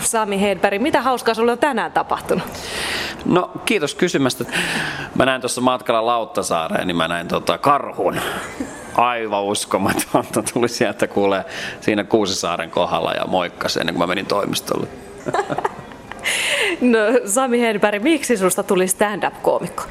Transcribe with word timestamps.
Sami 0.00 0.40
Hedberg, 0.40 0.82
mitä 0.82 1.02
hauskaa 1.02 1.34
sulle 1.34 1.52
on 1.52 1.58
tänään 1.58 1.92
tapahtunut? 1.92 2.44
No 3.24 3.50
kiitos 3.64 3.94
kysymästä. 3.94 4.44
Mä 5.14 5.24
näin 5.24 5.40
tuossa 5.40 5.60
matkalla 5.60 6.06
Lauttasaareen, 6.06 6.86
niin 6.86 6.96
mä 6.96 7.08
näin 7.08 7.28
tota 7.28 7.58
karhun. 7.58 8.20
Aivan 8.94 9.44
uskomatonta. 9.44 10.42
Tuli 10.52 10.68
sieltä 10.68 11.06
kuulee 11.06 11.44
siinä 11.80 12.04
Kuusisaaren 12.04 12.70
kohdalla 12.70 13.12
ja 13.12 13.26
moikkasi 13.26 13.80
ennen 13.80 13.94
kuin 13.94 14.02
mä 14.02 14.06
menin 14.06 14.26
toimistolle. 14.26 14.86
No 16.80 16.98
Sami 17.26 17.60
Hedberg, 17.60 18.02
miksi 18.02 18.36
susta 18.36 18.62
tuli 18.62 18.88
stand-up-koomikko? 18.88 19.82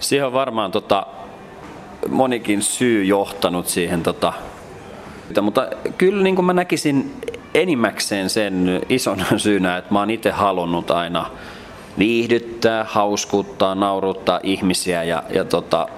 Siihen 0.00 0.26
on 0.26 0.32
varmaan 0.32 0.70
tota, 0.70 1.06
monikin 2.08 2.62
syy 2.62 3.04
johtanut 3.04 3.68
siihen 3.68 4.02
tota, 4.02 4.32
mutta 5.42 5.68
kyllä 5.98 6.22
niin 6.22 6.36
kuin 6.36 6.46
mä 6.46 6.52
näkisin 6.52 7.16
enimmäkseen 7.54 8.30
sen 8.30 8.80
ison 8.88 9.18
syynä, 9.36 9.76
että 9.76 9.92
mä 9.92 9.98
oon 9.98 10.10
itse 10.10 10.30
halunnut 10.30 10.90
aina 10.90 11.30
viihdyttää, 11.98 12.84
hauskuttaa, 12.88 13.74
nauruttaa 13.74 14.40
ihmisiä 14.42 15.02
ja, 15.04 15.22
ja 15.34 15.44
tota, 15.44 15.88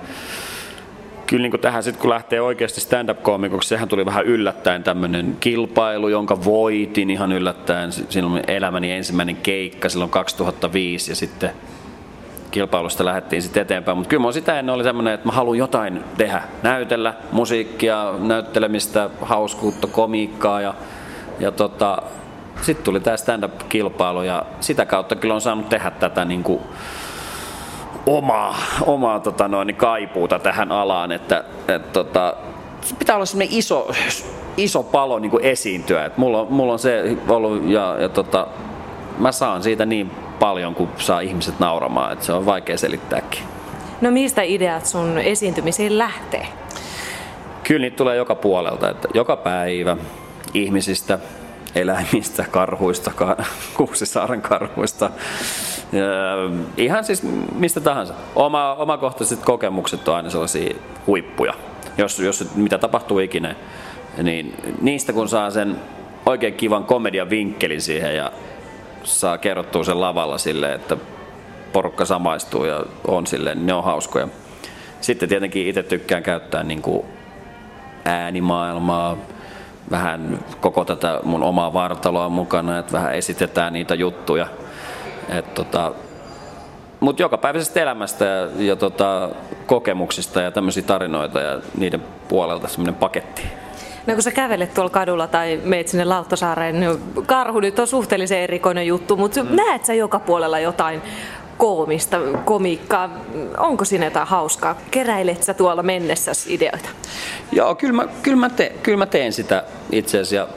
kyllä 1.27 1.49
niin 1.49 1.61
tähän 1.61 1.83
sitten 1.83 2.01
kun 2.01 2.11
lähtee 2.11 2.41
oikeasti 2.41 2.81
stand-up-koomikoksi, 2.81 3.69
sehän 3.69 3.89
tuli 3.89 4.07
vähän 4.07 4.25
yllättäen 4.25 4.83
tämmöinen 4.83 5.37
kilpailu, 5.41 6.09
jonka 6.09 6.45
voitin 6.45 7.11
ihan 7.11 7.33
yllättäen. 7.33 7.93
Silloin 7.93 8.43
elämäni 8.47 8.93
ensimmäinen 8.93 9.37
keikka 9.37 9.89
silloin 9.89 10.11
2005 10.11 11.11
ja 11.11 11.17
sitten 11.17 11.51
kilpailusta 12.51 13.05
lähdettiin 13.05 13.43
sitten 13.43 13.61
eteenpäin. 13.61 13.99
Mutta 13.99 14.09
kyllä 14.09 14.33
sitä 14.33 14.59
ennen 14.59 14.75
oli 14.75 14.85
semmoinen, 14.85 15.15
että 15.15 15.29
mä 15.29 15.33
haluan 15.33 15.59
jotain 15.59 16.05
tehdä. 16.17 16.43
Näytellä 16.63 17.15
musiikkia, 17.33 18.15
näyttelemistä, 18.19 19.11
hauskuutta, 19.21 19.87
komiikkaa 19.87 20.61
ja, 20.61 20.75
ja 21.43 21.53
tota, 21.53 22.03
sitten 22.63 22.85
tuli 22.85 23.01
tämä 23.01 23.17
stand-up-kilpailu 23.17 24.23
ja 24.23 24.47
sitä 24.61 24.87
kautta 24.87 25.17
kyllä 25.17 25.35
on 25.35 25.41
saanut 25.41 25.69
tehdä 25.69 25.91
tätä 25.91 26.25
niin 26.25 26.43
kuin 26.43 26.61
omaa, 28.07 28.57
omaa 28.87 29.21
tota 29.21 29.49
noin, 29.49 29.75
kaipuuta 29.75 30.39
tähän 30.39 30.73
alaan, 30.73 31.13
että 31.13 31.45
et, 31.69 31.93
tota, 31.93 32.37
pitää 32.99 33.17
olla 33.17 33.27
semmoinen 33.27 33.57
iso, 33.59 33.91
iso 34.57 34.83
palo 34.83 35.19
niin 35.19 35.31
kuin 35.31 35.45
esiintyä. 35.45 36.05
Et 36.05 36.19
mulla, 36.19 36.45
mulla 36.45 36.73
on 36.73 36.79
se 36.79 37.17
ollut 37.29 37.65
ja, 37.65 37.97
ja 38.01 38.09
tota, 38.09 38.47
mä 39.19 39.33
saan 39.33 39.63
siitä 39.63 39.87
niin 39.87 40.11
paljon, 40.39 40.75
kun 40.75 40.89
saa 40.97 41.21
ihmiset 41.21 41.59
nauramaan, 41.59 42.13
että 42.13 42.25
se 42.25 42.33
on 42.33 42.47
vaikea 42.47 42.79
selittääkin. 42.79 43.43
No 44.01 44.11
mistä 44.11 44.43
ideat 44.43 44.87
sun 44.87 45.19
esiintymisiin 45.19 45.99
lähtee? 45.99 46.47
Kyllä 47.65 47.81
niitä 47.81 47.97
tulee 47.97 48.17
joka 48.17 48.35
puolelta, 48.35 48.91
että 48.91 49.09
joka 49.15 49.37
päivä 49.37 49.97
ihmisistä, 50.55 51.19
eläimistä, 51.75 52.45
karhuista, 52.51 53.13
Kuusisaaren 53.77 54.43
karhuista, 54.43 55.11
ihan 56.77 57.05
siis 57.05 57.23
mistä 57.55 57.81
tahansa. 57.81 58.15
Oma, 58.35 58.75
omakohtaiset 58.75 59.45
kokemukset 59.45 60.09
on 60.09 60.17
aina 60.17 60.31
sellaisia 60.31 60.75
huippuja. 61.07 61.55
Jos, 61.99 62.19
jos 62.19 62.49
mitä 62.55 62.79
tapahtuu 62.79 63.19
ikinä, 63.19 63.55
niin 64.23 64.57
niistä 64.81 65.13
kun 65.13 65.29
saa 65.29 65.51
sen 65.51 65.77
oikein 66.27 66.55
kivan 66.55 66.85
komedian 66.85 67.31
vinkkelin 67.31 67.83
siihen 67.83 68.17
ja 68.17 68.33
saa 69.05 69.39
kerrottua 69.39 69.85
sen 69.85 70.01
lavalla 70.01 70.39
sille, 70.39 70.75
että 70.75 70.97
porukka 71.73 72.05
samaistuu 72.05 72.65
ja 72.65 72.85
on 73.07 73.25
niin 73.33 73.67
ne 73.67 73.75
on 73.75 73.85
hauskoja. 73.85 74.29
Sitten 75.01 75.29
tietenkin 75.29 75.67
itse 75.67 75.83
tykkään 75.83 76.23
käyttää 76.23 76.63
niin 76.63 76.83
kuin 76.83 77.07
äänimaailmaa, 78.05 79.17
vähän 79.93 80.39
koko 80.61 80.85
tätä 80.85 81.21
mun 81.23 81.43
omaa 81.43 81.73
vartaloa 81.73 82.29
mukana, 82.29 82.79
että 82.79 82.93
vähän 82.93 83.15
esitetään 83.15 83.73
niitä 83.73 83.95
juttuja. 83.95 84.47
Et 85.29 85.55
tota, 85.55 85.93
mutta 87.01 87.23
jokapäiväisestä 87.23 87.81
elämästä 87.81 88.25
ja, 88.25 88.49
ja 88.59 88.77
tota, 88.77 89.31
kokemuksista 89.67 90.41
ja 90.41 90.51
tämmöisiä 90.51 90.83
tarinoita 90.83 91.41
ja 91.41 91.61
niiden 91.79 92.03
puolelta 92.29 92.69
semmoinen 92.69 92.95
paketti. 92.95 93.43
No 94.07 94.15
kun 94.15 94.23
sä 94.23 94.31
kävelet 94.31 94.75
tuolla 94.75 94.91
kadulla 94.91 95.27
tai 95.27 95.61
meet 95.65 95.89
sinne 95.89 96.05
Lauttasaareen, 96.05 96.81
niin 96.81 96.99
karhu 97.27 97.61
nyt 97.61 97.79
on 97.79 97.87
suhteellisen 97.87 98.39
erikoinen 98.39 98.87
juttu, 98.87 99.17
mutta 99.17 99.45
mm. 99.45 99.57
näet 99.57 99.85
sä 99.85 99.95
joka 99.95 100.19
puolella 100.19 100.59
jotain 100.59 101.03
koomista, 101.63 102.21
komiikkaa. 102.45 103.11
Onko 103.59 103.85
siinä 103.85 104.05
jotain 104.05 104.29
hauskaa? 104.29 104.75
Keräilet 104.91 105.43
sä 105.43 105.55
tuolla 105.55 105.83
mennessä 105.83 106.33
ideoita? 106.49 106.89
Joo, 107.53 107.75
kyllä 107.75 107.93
mä, 107.93 108.09
kyllä 108.23 108.37
mä, 108.37 108.51
te, 108.51 108.73
kyllä 108.83 108.99
mä 108.99 109.07
teen 109.07 109.33
sitä 109.33 109.65
itse 109.93 110.21
asiassa. 110.21 110.55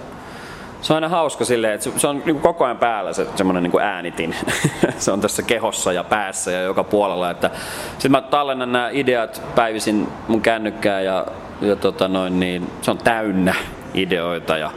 Se 0.81 0.93
on 0.93 0.95
aina 0.95 1.09
hauska 1.09 1.45
silleen, 1.45 1.73
että 1.73 1.83
se, 1.83 1.91
se 1.99 2.07
on 2.07 2.21
niin 2.25 2.39
koko 2.39 2.65
ajan 2.65 2.77
päällä 2.77 3.13
se 3.13 3.27
semmoinen 3.35 3.63
niin 3.63 3.81
äänitin. 3.81 4.35
se 4.97 5.11
on 5.11 5.21
tässä 5.21 5.43
kehossa 5.43 5.93
ja 5.93 6.03
päässä 6.03 6.51
ja 6.51 6.61
joka 6.61 6.83
puolella. 6.83 7.31
Että 7.31 7.51
sitten 7.91 8.11
mä 8.11 8.21
tallennan 8.21 8.71
nämä 8.71 8.89
ideat 8.91 9.41
päivisin 9.55 10.07
mun 10.27 10.41
kännykkään 10.41 11.05
ja 11.05 11.25
ja 11.61 11.75
tota 11.75 12.07
noin, 12.07 12.39
niin 12.39 12.71
se 12.81 12.91
on 12.91 12.97
täynnä 12.97 13.55
ideoita 13.93 14.57
ja 14.57 14.71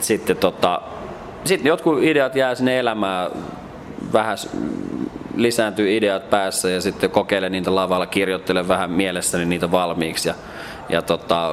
sitten 0.00 0.36
tota, 0.36 0.80
sitten 1.44 1.68
jotkut 1.68 2.02
ideat 2.02 2.36
jää 2.36 2.54
sinne 2.54 2.78
elämään 2.78 3.30
vähän 4.12 4.38
lisääntyy 5.36 5.96
ideat 5.96 6.30
päässä 6.30 6.70
ja 6.70 6.80
sitten 6.80 7.10
kokeilen 7.10 7.52
niitä 7.52 7.74
lavalla, 7.74 8.06
kirjoittelen 8.06 8.68
vähän 8.68 8.90
mielessäni 8.90 9.44
niitä 9.44 9.70
valmiiksi 9.70 10.28
ja, 10.28 10.34
ja 10.88 11.02
tota, 11.02 11.52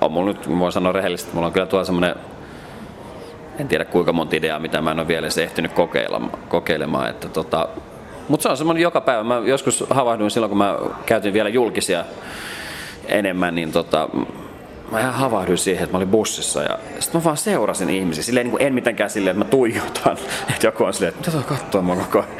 on 0.00 0.12
mulla 0.12 0.32
nyt, 0.32 0.58
voin 0.58 0.72
sanoa 0.72 0.92
rehellisesti, 0.92 1.34
mulla 1.34 1.46
on 1.46 1.52
kyllä 1.52 1.66
tuolla 1.66 1.84
semmoinen 1.84 2.14
en 3.58 3.68
tiedä 3.68 3.84
kuinka 3.84 4.12
monta 4.12 4.36
ideaa, 4.36 4.58
mitä 4.58 4.80
mä 4.80 4.90
en 4.90 4.98
ole 4.98 5.08
vielä 5.08 5.24
edes 5.24 5.38
ehtinyt 5.38 5.72
kokeilemaan. 5.72 6.38
kokeilemaan 6.48 7.10
että 7.10 7.28
tota, 7.28 7.68
mutta 8.28 8.42
se 8.42 8.48
on 8.48 8.56
semmoinen 8.56 8.82
joka 8.82 9.00
päivä. 9.00 9.24
Mä 9.24 9.42
joskus 9.44 9.84
havahduin 9.90 10.30
silloin, 10.30 10.48
kun 10.48 10.58
mä 10.58 10.78
käytin 11.06 11.32
vielä 11.32 11.48
julkisia 11.48 12.04
enemmän, 13.06 13.54
niin 13.54 13.72
tota, 13.72 14.08
mä 14.90 15.00
ihan 15.00 15.14
havahduin 15.14 15.58
siihen, 15.58 15.84
että 15.84 15.94
mä 15.94 15.98
olin 15.98 16.08
bussissa 16.08 16.62
ja 16.62 16.78
sitten 16.98 17.20
mä 17.20 17.24
vaan 17.24 17.36
seurasin 17.36 17.90
ihmisiä. 17.90 18.22
Silleen 18.22 18.46
niin 18.46 18.50
kuin 18.50 18.62
en 18.62 18.74
mitenkään 18.74 19.10
silleen, 19.10 19.36
että 19.36 19.44
mä 19.44 19.50
tuijotan, 19.50 20.16
että 20.54 20.66
joku 20.66 20.84
on 20.84 20.94
silleen, 20.94 21.14
että 21.14 21.30
mitä 21.30 21.46
tuo 21.46 21.56
katsoo 21.56 21.82
mua 21.82 21.96
koko 21.96 22.18
ajan. 22.18 22.30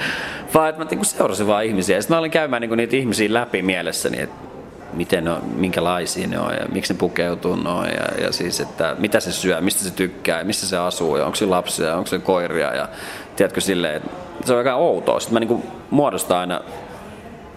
Vaan 0.55 0.69
että 0.69 0.85
mä 0.85 0.91
niin 0.91 1.05
seurasin 1.05 1.47
vaan 1.47 1.65
ihmisiä. 1.65 1.97
Ja 1.97 2.03
sitten 2.03 2.15
mä 2.15 2.19
olin 2.19 2.31
käymään 2.31 2.63
niin 2.63 2.77
niitä 2.77 2.97
ihmisiä 2.97 3.35
läpi 3.35 3.63
mielessäni, 3.63 4.21
että 4.21 4.51
miten 4.93 5.25
ne 5.25 5.31
on, 5.31 5.45
minkälaisia 5.45 6.29
ne 6.29 6.39
on 6.41 6.55
ja 6.55 6.67
miksi 6.73 6.93
ne 6.93 6.99
pukeutuu 6.99 7.57
noin 7.57 7.91
ja, 7.91 8.25
ja 8.25 8.33
siis, 8.33 8.61
että 8.61 8.97
mitä 8.99 9.21
se 9.21 9.33
syö, 9.33 9.61
mistä 9.61 9.85
se 9.85 9.91
tykkää 9.91 10.39
ja 10.39 10.45
missä 10.45 10.69
se 10.69 10.77
asuu 10.79 11.17
ja 11.17 11.25
onko 11.25 11.37
se 11.37 11.47
lapsia, 11.47 11.97
onko 11.97 12.07
se 12.07 12.19
koiria 12.19 12.75
ja 12.75 12.89
tiedätkö 13.37 13.61
silleen, 13.61 13.97
että 13.97 14.11
se 14.45 14.53
on 14.53 14.59
aika 14.59 14.75
outoa. 14.75 15.21
Sitten 15.21 15.35
mä 15.35 15.41
niin 15.41 15.63
muodostan 15.91 16.39
aina 16.39 16.61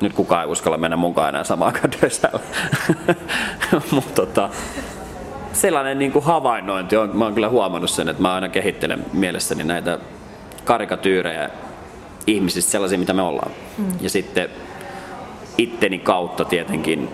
nyt 0.01 0.13
kukaan 0.13 0.41
ei 0.41 0.51
uskalla 0.51 0.77
mennä 0.77 0.97
mukaan 0.97 1.29
enää 1.29 1.43
samaan 1.43 1.73
aikaan 1.75 2.11
Mutta 3.91 4.21
tota, 4.21 4.49
sellainen 5.53 5.99
niin 5.99 6.11
kuin 6.11 6.25
havainnointi 6.25 6.97
on, 6.97 7.17
mä 7.17 7.25
oon 7.25 7.33
kyllä 7.33 7.49
huomannut 7.49 7.89
sen, 7.89 8.09
että 8.09 8.21
mä 8.21 8.33
aina 8.33 8.49
kehittelen 8.49 9.05
mielessäni 9.13 9.63
näitä 9.63 9.99
karikatyyrejä 10.63 11.49
ihmisistä 12.27 12.71
sellaisia, 12.71 12.97
mitä 12.97 13.13
me 13.13 13.21
ollaan. 13.21 13.51
Mm. 13.77 13.85
Ja 14.01 14.09
sitten 14.09 14.49
itteni 15.57 15.99
kautta 15.99 16.45
tietenkin 16.45 17.09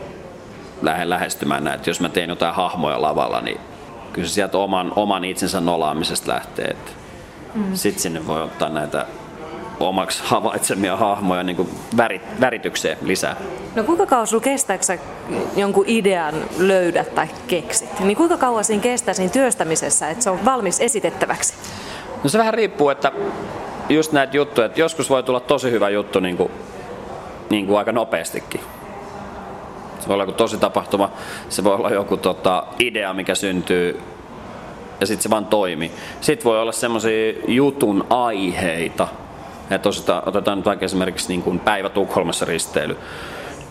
lähden 0.82 1.10
lähestymään 1.10 1.64
näitä. 1.64 1.90
Jos 1.90 2.00
mä 2.00 2.10
teen 2.10 2.30
jotain 2.30 2.56
hahmoja 2.56 3.02
lavalla, 3.02 3.42
niin 3.42 3.60
kyllä 4.14 4.28
se 4.28 4.34
sieltä 4.34 4.58
oman, 4.58 4.94
oman 4.96 5.26
itsensä 5.26 5.62
nolaamisesta 5.62 6.32
lähtee. 6.32 6.76
Mm. 7.56 7.76
Sitten 7.76 8.02
sinne 8.02 8.28
voi 8.28 8.42
ottaa 8.42 8.70
näitä 8.70 9.06
omaksi 9.80 10.24
havaitsemia 10.26 10.98
hahmoja 10.98 11.44
niin 11.44 11.56
kuin 11.56 11.70
värit, 11.98 12.22
väritykseen 12.40 12.98
lisää. 13.02 13.36
No 13.76 13.84
kuinka 13.84 14.06
kauan 14.06 14.28
sinulla 14.28 14.44
kestää, 14.44 14.78
sä 14.82 14.98
jonkun 15.56 15.84
idean 15.88 16.36
löydät 16.58 17.16
tai 17.16 17.28
keksit? 17.48 18.00
Niin 18.00 18.18
kuinka 18.18 18.38
kauan 18.38 18.64
siinä 18.64 18.84
kestää 18.84 19.14
siinä 19.14 19.32
työstämisessä, 19.32 20.10
että 20.10 20.24
se 20.24 20.30
on 20.30 20.46
valmis 20.46 20.80
esitettäväksi? 20.80 21.54
No 22.24 22.30
se 22.30 22.38
vähän 22.38 22.54
riippuu, 22.54 22.90
että 22.90 23.12
just 23.90 24.12
näitä 24.12 24.38
juttuja, 24.38 24.66
että 24.66 24.80
joskus 24.80 25.10
voi 25.10 25.24
tulla 25.24 25.40
tosi 25.40 25.72
hyvä 25.72 25.90
juttu 25.90 26.20
niin 26.20 26.38
kuin, 26.38 26.52
niin 27.50 27.68
kuin 27.68 27.78
aika 27.78 27.92
nopeastikin. 27.92 28.62
Se 30.00 30.08
voi 30.08 30.14
olla 30.14 30.24
joku 30.24 30.34
tosi 30.34 30.58
tapahtuma, 30.58 31.12
se 31.50 31.64
voi 31.64 31.76
olla 31.76 31.90
joku 31.90 32.18
tota, 32.18 32.64
idea, 32.80 33.14
mikä 33.14 33.36
syntyy 33.36 34.02
ja 35.00 35.08
sitten 35.08 35.24
se 35.24 35.30
vaan 35.30 35.46
toimii. 35.46 35.92
Sitten 36.22 36.46
voi 36.46 36.62
olla 36.62 36.72
semmoisia 36.72 37.34
jutun 37.48 38.06
aiheita, 38.10 39.08
että 39.72 39.90
otetaan 40.26 40.58
nyt 40.58 40.66
vaikka 40.66 40.86
esimerkiksi 40.86 41.28
niin 41.30 41.42
kuin 41.42 41.60
päivä 41.60 41.90
Tukholmassa 41.90 42.46
risteily, 42.46 42.98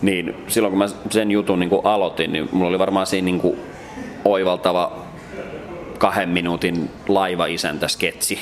niin 0.01 0.43
silloin 0.47 0.71
kun 0.71 0.77
mä 0.77 0.87
sen 1.09 1.31
jutun 1.31 1.59
niin 1.59 1.69
kuin 1.69 1.85
aloitin, 1.85 2.31
niin 2.31 2.49
mulla 2.51 2.69
oli 2.69 2.79
varmaan 2.79 3.07
siinä 3.07 3.25
niin 3.25 3.39
kuin 3.39 3.59
oivaltava 4.25 4.91
kahden 5.99 6.29
minuutin 6.29 6.89
laiva-isäntä 7.07 7.87
sketsi, 7.87 8.39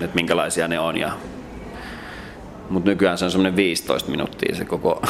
että 0.00 0.14
minkälaisia 0.14 0.68
ne 0.68 0.78
on. 0.78 0.96
Ja... 0.96 1.12
Mutta 2.70 2.90
nykyään 2.90 3.18
se 3.18 3.24
on 3.24 3.30
semmoinen 3.30 3.56
15 3.56 4.10
minuuttia 4.10 4.56
se 4.56 4.64
koko, 4.64 5.02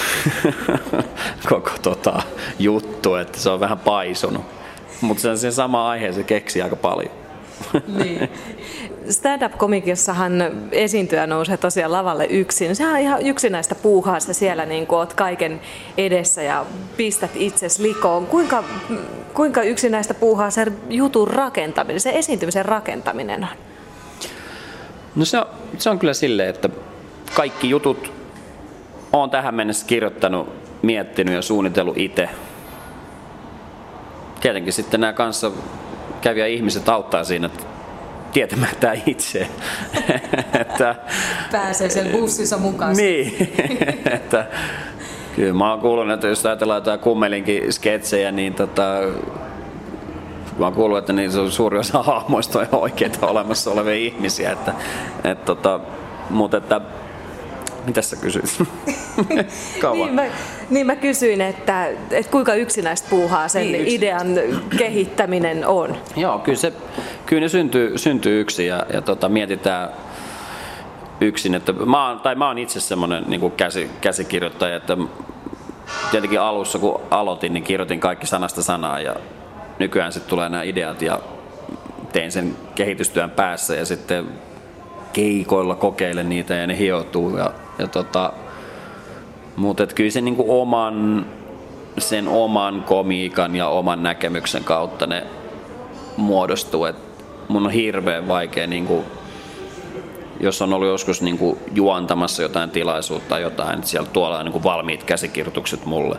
koko 1.50 1.70
tota, 1.82 2.22
juttu, 2.58 3.14
että 3.14 3.40
se 3.40 3.50
on 3.50 3.60
vähän 3.60 3.78
paisunut. 3.78 4.44
Mutta 5.00 5.22
se, 5.22 5.36
se 5.36 5.50
sama 5.50 5.90
aihe 5.90 6.12
se 6.12 6.22
keksi 6.22 6.62
aika 6.62 6.76
paljon. 6.76 7.12
Niin. 7.86 8.30
Stand-up-komikissahan 9.10 10.32
esiintyjä 10.72 11.26
nousee 11.26 11.56
tosiaan 11.56 11.92
lavalle 11.92 12.26
yksin. 12.26 12.76
Sehän 12.76 12.94
on 12.94 13.00
ihan 13.00 13.26
yksinäistä 13.26 13.74
puuhaa 13.74 14.20
se 14.20 14.32
siellä, 14.32 14.66
niin 14.66 14.86
oot 14.88 15.14
kaiken 15.14 15.60
edessä 15.98 16.42
ja 16.42 16.66
pistät 16.96 17.30
itses 17.34 17.78
likoon. 17.78 18.26
Kuinka, 18.26 18.64
kuinka 19.34 19.62
yksinäistä 19.62 20.14
puuhaa 20.14 20.50
se 20.50 20.66
jutun 20.90 21.28
rakentaminen, 21.28 22.00
se 22.00 22.10
esiintymisen 22.14 22.64
rakentaminen 22.64 23.44
on? 23.44 23.48
No 25.16 25.24
se 25.24 25.38
on, 25.38 25.46
se 25.78 25.90
on 25.90 25.98
kyllä 25.98 26.14
silleen, 26.14 26.48
että 26.48 26.68
kaikki 27.34 27.70
jutut 27.70 28.12
on 29.12 29.30
tähän 29.30 29.54
mennessä 29.54 29.86
kirjoittanut, 29.86 30.48
miettinyt 30.82 31.34
ja 31.34 31.42
suunnitellut 31.42 31.98
itse. 31.98 32.28
Tietenkin 34.40 34.72
sitten 34.72 35.00
nämä 35.00 35.12
kanssa 35.12 35.50
käviä 36.20 36.46
ihmiset 36.46 36.88
auttaa 36.88 37.24
siinä, 37.24 37.46
että 37.46 37.75
tietämättä 38.36 38.92
itse. 39.06 39.48
että, 40.60 40.94
Pääsee 41.52 41.88
sen 41.88 42.08
bussissa 42.08 42.58
mukaan. 42.58 42.96
Niin, 42.96 43.52
että 44.16 44.46
kyllä 45.36 45.52
mä 45.52 45.70
oon 45.70 45.80
kuullut, 45.80 46.10
että 46.10 46.26
jos 46.26 46.46
ajatellaan 46.46 46.76
jotain 46.78 47.00
kummelinkin 47.00 47.72
sketsejä, 47.72 48.32
niin 48.32 48.54
tota, 48.54 48.82
mä 50.58 50.64
oon 50.64 50.74
kuullut, 50.74 50.98
että 50.98 51.12
niin 51.12 51.32
se 51.32 51.38
on 51.38 51.52
suuri 51.52 51.78
osa 51.78 52.02
hahmoista 52.02 52.58
on 52.58 52.66
oikeita 52.72 53.26
olemassa 53.26 53.70
olevia 53.70 53.94
ihmisiä. 53.94 54.52
Että, 54.52 54.74
et, 55.24 55.44
tota, 55.44 55.80
mutta 56.30 56.56
että 56.56 56.80
mitä 57.86 58.02
sä 58.02 58.16
kysyit? 58.16 58.62
niin, 59.92 60.14
mä, 60.14 60.22
niin 60.70 60.86
mä 60.86 60.96
kysyin, 60.96 61.40
että, 61.40 61.88
että 62.10 62.32
kuinka 62.32 62.54
yksinäistä 62.54 63.10
puuhaa 63.10 63.48
sen 63.48 63.72
niin, 63.72 63.86
idean 63.86 64.26
kehittäminen 64.78 65.66
on. 65.66 65.96
Joo, 66.16 66.38
kyllä, 66.38 66.58
se, 66.58 66.72
kyllä 67.26 67.40
ne 67.40 67.48
syntyy, 67.48 67.98
syntyy 67.98 68.40
yksin 68.40 68.66
ja, 68.66 68.86
ja 68.92 69.02
tota, 69.02 69.28
mietitään 69.28 69.88
yksin. 71.20 71.54
Että 71.54 71.72
mä 71.72 72.08
oon, 72.08 72.20
tai 72.20 72.34
mä 72.34 72.46
oon 72.46 72.58
itse 72.58 72.80
semmoinen 72.80 73.24
niin 73.26 73.52
käsi, 73.52 73.90
käsikirjoittaja, 74.00 74.76
että 74.76 74.96
tietenkin 76.10 76.40
alussa 76.40 76.78
kun 76.78 77.00
aloitin, 77.10 77.54
niin 77.54 77.64
kirjoitin 77.64 78.00
kaikki 78.00 78.26
sanasta 78.26 78.62
sanaa 78.62 79.00
ja 79.00 79.16
nykyään 79.78 80.12
sitten 80.12 80.30
tulee 80.30 80.48
nämä 80.48 80.62
ideat 80.62 81.02
ja 81.02 81.20
tein 82.12 82.32
sen 82.32 82.56
kehitystyön 82.74 83.30
päässä 83.30 83.74
ja 83.74 83.84
sitten 83.84 84.26
keikoilla 85.12 85.74
kokeilen 85.74 86.28
niitä 86.28 86.54
ja 86.54 86.66
ne 86.66 86.78
hioutuu. 86.78 87.36
Ja, 87.36 87.52
ja 87.78 87.86
tota, 87.86 88.32
mutta 89.56 89.86
kyllä 89.86 90.10
se 90.10 90.20
niinku 90.20 90.60
oman, 90.60 91.26
sen 91.98 92.28
oman 92.28 92.82
komiikan 92.82 93.56
ja 93.56 93.68
oman 93.68 94.02
näkemyksen 94.02 94.64
kautta 94.64 95.06
ne 95.06 95.26
muodostuu. 96.16 96.84
Et 96.84 96.96
mun 97.48 97.66
on 97.66 97.72
hirveän 97.72 98.28
vaikea, 98.28 98.66
niinku, 98.66 99.04
jos 100.40 100.62
on 100.62 100.72
ollut 100.72 100.88
joskus 100.88 101.22
niinku 101.22 101.58
juontamassa 101.74 102.42
jotain 102.42 102.70
tilaisuutta 102.70 103.28
tai 103.28 103.42
jotain, 103.42 103.74
että 103.74 103.86
siellä 103.86 104.08
tuolla 104.12 104.38
on 104.38 104.44
niinku 104.44 104.62
valmiit 104.62 105.04
käsikirjoitukset 105.04 105.86
mulle. 105.86 106.18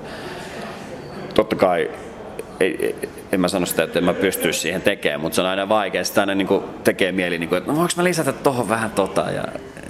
Totta 1.33 1.55
kai 1.55 1.91
ei, 2.59 2.95
en 3.31 3.41
mä 3.41 3.47
sano 3.47 3.65
sitä, 3.65 3.83
että 3.83 3.99
en 3.99 4.05
mä 4.05 4.13
pystyisi 4.13 4.59
siihen 4.59 4.81
tekemään, 4.81 5.21
mutta 5.21 5.35
se 5.35 5.41
on 5.41 5.47
aina 5.47 5.69
vaikea. 5.69 6.03
Sitä 6.03 6.21
aina 6.21 6.35
niin 6.35 6.47
tekee 6.83 7.11
mieli, 7.11 7.37
niin 7.37 7.49
kuin, 7.49 7.57
että 7.57 7.71
no 7.71 7.77
voinko 7.77 7.93
mä 7.97 8.03
lisätä 8.03 8.33
tohon 8.33 8.69
vähän 8.69 8.91
tota. 8.91 9.21
Ja 9.21 9.43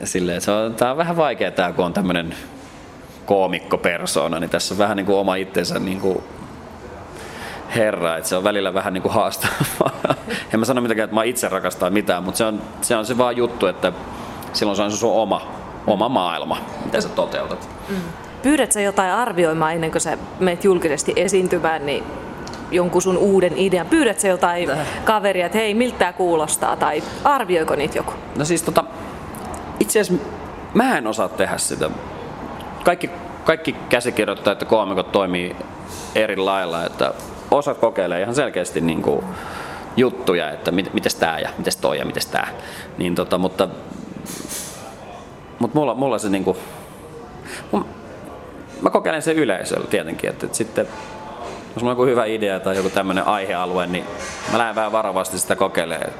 silleen, 0.03 0.41
se 0.41 0.51
on, 0.51 0.75
tää 0.75 0.91
on 0.91 0.97
vähän 0.97 1.17
vaikea 1.17 1.51
kun 1.75 1.85
on 1.85 1.93
tämmönen 1.93 2.35
koomikkopersona, 3.27 4.39
niin 4.39 4.49
tässä 4.49 4.73
on 4.73 4.77
vähän 4.77 4.97
niin 4.97 5.05
kuin 5.05 5.17
oma 5.17 5.35
itsensä 5.35 5.79
niin 5.79 5.99
kuin 5.99 6.23
herra, 7.75 8.17
että 8.17 8.29
se 8.29 8.35
on 8.35 8.43
välillä 8.43 8.73
vähän 8.73 8.93
niin 8.93 9.01
kuin 9.01 9.13
haastavaa. 9.13 9.91
en 10.53 10.59
mä 10.59 10.65
sano 10.65 10.81
mitenkään, 10.81 11.05
että 11.05 11.15
mä 11.15 11.23
itse 11.23 11.49
rakastaa 11.49 11.89
mitään, 11.89 12.23
mutta 12.23 12.37
se 12.37 12.45
on 12.45 12.61
se, 12.81 12.95
on 12.95 13.05
se 13.05 13.17
vaan 13.17 13.37
juttu, 13.37 13.65
että 13.65 13.91
silloin 14.53 14.75
se 14.75 14.83
on 14.83 14.91
se 14.91 14.97
sun 14.97 15.13
oma, 15.13 15.47
oma 15.87 16.09
maailma, 16.09 16.57
mitä 16.85 17.01
sä 17.01 17.09
toteutat. 17.09 17.69
Mm. 17.89 17.95
Pyydät 18.41 18.71
sä 18.71 18.81
jotain 18.81 19.11
arvioimaan 19.11 19.73
ennen 19.73 19.91
kuin 19.91 20.01
sä 20.01 20.17
menet 20.39 20.63
julkisesti 20.63 21.13
esiintymään, 21.15 21.85
niin 21.85 22.03
jonkun 22.71 23.01
sun 23.01 23.17
uuden 23.17 23.53
idean? 23.57 23.87
Pyydät 23.87 24.19
sä 24.19 24.27
jotain 24.27 24.67
Täh. 24.67 24.87
kaveria, 25.03 25.45
että 25.45 25.57
hei, 25.57 25.73
miltä 25.73 25.97
tämä 25.97 26.13
kuulostaa, 26.13 26.75
tai 26.75 27.03
arvioiko 27.23 27.75
niitä 27.75 27.97
joku? 27.97 28.13
No 28.35 28.45
siis 28.45 28.63
tota, 28.63 28.83
itse 29.79 29.99
asiassa 29.99 30.25
mä 30.73 30.97
en 30.97 31.07
osaa 31.07 31.29
tehdä 31.29 31.57
sitä. 31.57 31.89
Kaikki, 32.87 33.09
kaikki 33.45 33.75
käsikirjoittajat 33.89 34.61
ja 34.61 34.67
koomikot 34.67 35.11
toimii 35.11 35.55
eri 36.15 36.35
lailla, 36.35 36.85
että 36.85 37.13
osat 37.51 37.77
kokeilee 37.77 38.21
ihan 38.21 38.35
selkeästi 38.35 38.81
niin 38.81 39.01
kuin 39.01 39.25
juttuja, 39.97 40.51
että 40.51 40.71
mit, 40.71 40.93
mites 40.93 41.15
tää 41.15 41.39
ja 41.39 41.49
mites 41.57 41.77
toi 41.77 41.97
ja 41.97 42.05
mites 42.05 42.25
tää. 42.25 42.47
Niin 42.97 43.15
tota, 43.15 43.37
mutta, 43.37 43.67
mutta 45.59 45.77
mulla, 45.77 45.93
mulla 45.93 46.17
se 46.17 46.29
niinku, 46.29 46.57
mä 48.81 48.89
kokeilen 48.89 49.21
sen 49.21 49.35
yleisöllä 49.35 49.87
tietenkin, 49.87 50.29
että, 50.29 50.45
että 50.45 50.57
sitten 50.57 50.87
jos 51.75 51.83
on 51.83 51.89
joku 51.89 52.05
hyvä 52.05 52.25
idea 52.25 52.59
tai 52.59 52.75
joku 52.75 52.89
tämmöinen 52.89 53.27
aihealue, 53.27 53.87
niin 53.87 54.05
mä 54.51 54.57
lähden 54.57 54.75
vähän 54.75 54.91
varovasti 54.91 55.39
sitä 55.39 55.55
kokeilemaan. 55.55 56.11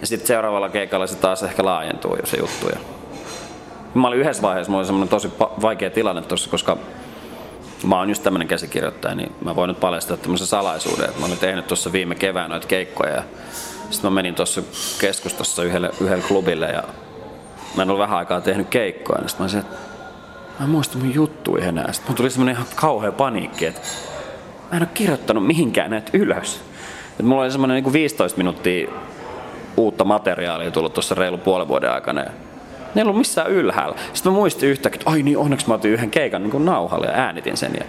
Ja 0.00 0.06
sitten 0.06 0.26
seuraavalla 0.26 0.68
keikalla 0.68 1.06
se 1.06 1.16
taas 1.16 1.42
ehkä 1.42 1.64
laajentuu 1.64 2.16
jo 2.16 2.26
se 2.26 2.36
juttu. 2.36 2.68
Ja 2.68 2.95
mä 3.94 4.08
olin 4.08 4.18
yhdessä 4.18 4.42
vaiheessa, 4.42 4.70
mulla 4.70 4.80
oli 4.80 4.86
semmoinen 4.86 5.08
tosi 5.08 5.30
vaikea 5.38 5.90
tilanne 5.90 6.22
tuossa, 6.22 6.50
koska 6.50 6.76
mä 7.86 7.98
oon 7.98 8.08
just 8.08 8.22
tämmöinen 8.22 8.48
käsikirjoittaja, 8.48 9.14
niin 9.14 9.32
mä 9.44 9.56
voin 9.56 9.68
nyt 9.68 9.80
paljastaa 9.80 10.16
tämmöisen 10.16 10.46
salaisuuden, 10.46 11.04
että 11.04 11.20
mä 11.20 11.26
olin 11.26 11.38
tehnyt 11.38 11.66
tuossa 11.66 11.92
viime 11.92 12.14
kevään 12.14 12.50
noita 12.50 12.66
keikkoja 12.66 13.12
ja 13.14 13.22
sitten 13.90 14.10
mä 14.10 14.14
menin 14.14 14.34
tuossa 14.34 14.62
keskustassa 15.00 15.62
yhdelle, 15.62 15.90
yhdelle 16.00 16.24
klubille 16.28 16.66
ja 16.66 16.82
mä 17.76 17.82
en 17.82 17.90
ollut 17.90 18.02
vähän 18.02 18.18
aikaa 18.18 18.40
tehnyt 18.40 18.68
keikkoja, 18.68 19.20
niin 19.20 19.28
sitten 19.28 19.42
mä 19.42 19.44
olisin, 19.44 19.60
että 19.60 19.76
mä 20.58 20.64
en 20.64 20.70
muista 20.70 20.98
mun 20.98 21.14
juttuja 21.14 21.66
enää. 21.66 21.92
Sitten 21.92 22.10
mun 22.10 22.16
tuli 22.16 22.30
semmoinen 22.30 22.54
ihan 22.54 22.66
kauhea 22.76 23.12
paniikki, 23.12 23.66
että 23.66 23.80
mä 24.70 24.76
en 24.76 24.82
ole 24.82 24.88
kirjoittanut 24.94 25.46
mihinkään 25.46 25.90
näitä 25.90 26.10
ylös. 26.12 26.60
Et 27.20 27.26
mulla 27.26 27.42
oli 27.42 27.50
semmoinen 27.50 27.84
niin 27.84 27.92
15 27.92 28.38
minuuttia 28.38 28.88
uutta 29.76 30.04
materiaalia 30.04 30.70
tullut 30.70 30.94
tuossa 30.94 31.14
reilu 31.14 31.38
puolen 31.38 31.68
vuoden 31.68 31.92
aikana. 31.92 32.24
Ne 32.96 33.02
ei 33.02 33.04
ollut 33.04 33.18
missään 33.18 33.50
ylhäällä. 33.50 33.96
Sitten 34.12 34.32
mä 34.32 34.38
muistin 34.38 34.68
yhtäkkiä, 34.68 35.00
että 35.00 35.10
ai 35.10 35.22
niin, 35.22 35.38
onneksi 35.38 35.68
mä 35.68 35.74
otin 35.74 35.90
yhden 35.90 36.10
keikan 36.10 36.42
niin 36.42 36.64
nauhalle 36.64 37.06
ja 37.06 37.12
äänitin 37.12 37.56
sen. 37.56 37.72
Ja 37.78 37.84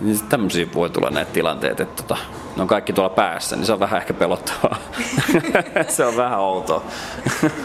niin 0.00 0.20
tämmöisiä 0.28 0.66
voi 0.74 0.90
tulla 0.90 1.10
näitä 1.10 1.32
tilanteita, 1.32 1.82
että 1.82 2.02
tota, 2.02 2.16
ne 2.56 2.62
on 2.62 2.68
kaikki 2.68 2.92
tuolla 2.92 3.10
päässä, 3.10 3.56
niin 3.56 3.66
se 3.66 3.72
on 3.72 3.80
vähän 3.80 4.00
ehkä 4.00 4.14
pelottavaa. 4.14 4.76
se 5.88 6.04
on 6.04 6.16
vähän 6.16 6.38
outoa. 6.38 6.82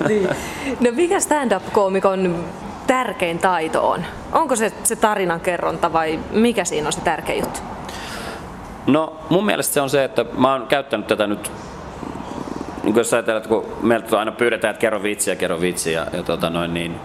niin. 0.07 0.29
No 0.79 0.91
mikä 0.91 1.19
stand-up-koomikon 1.19 2.45
tärkein 2.87 3.39
taito 3.39 3.89
on? 3.89 4.05
Onko 4.31 4.55
se, 4.55 4.73
se 4.83 4.95
tarinan 4.95 5.39
kerronta 5.39 5.93
vai 5.93 6.19
mikä 6.31 6.65
siinä 6.65 6.87
on 6.87 6.93
se 6.93 7.01
tärkein 7.01 7.39
juttu? 7.39 7.59
No 8.87 9.13
mun 9.29 9.45
mielestä 9.45 9.73
se 9.73 9.81
on 9.81 9.89
se, 9.89 10.03
että 10.03 10.25
mä 10.37 10.51
oon 10.51 10.67
käyttänyt 10.67 11.07
tätä 11.07 11.27
nyt 11.27 11.51
niin 12.83 12.95
jos 12.95 13.13
ajatellaan, 13.13 13.37
että 13.37 13.49
kun 13.49 13.65
meiltä 13.81 14.19
aina 14.19 14.31
pyydetään, 14.31 14.71
että 14.71 14.81
kerro 14.81 15.03
vitsiä, 15.03 15.35
kerro 15.35 15.61
vitsiä, 15.61 15.99
ja, 15.99 16.17
ja 16.17 16.23
tota 16.23 16.49
noin, 16.49 16.73
niin 16.73 16.95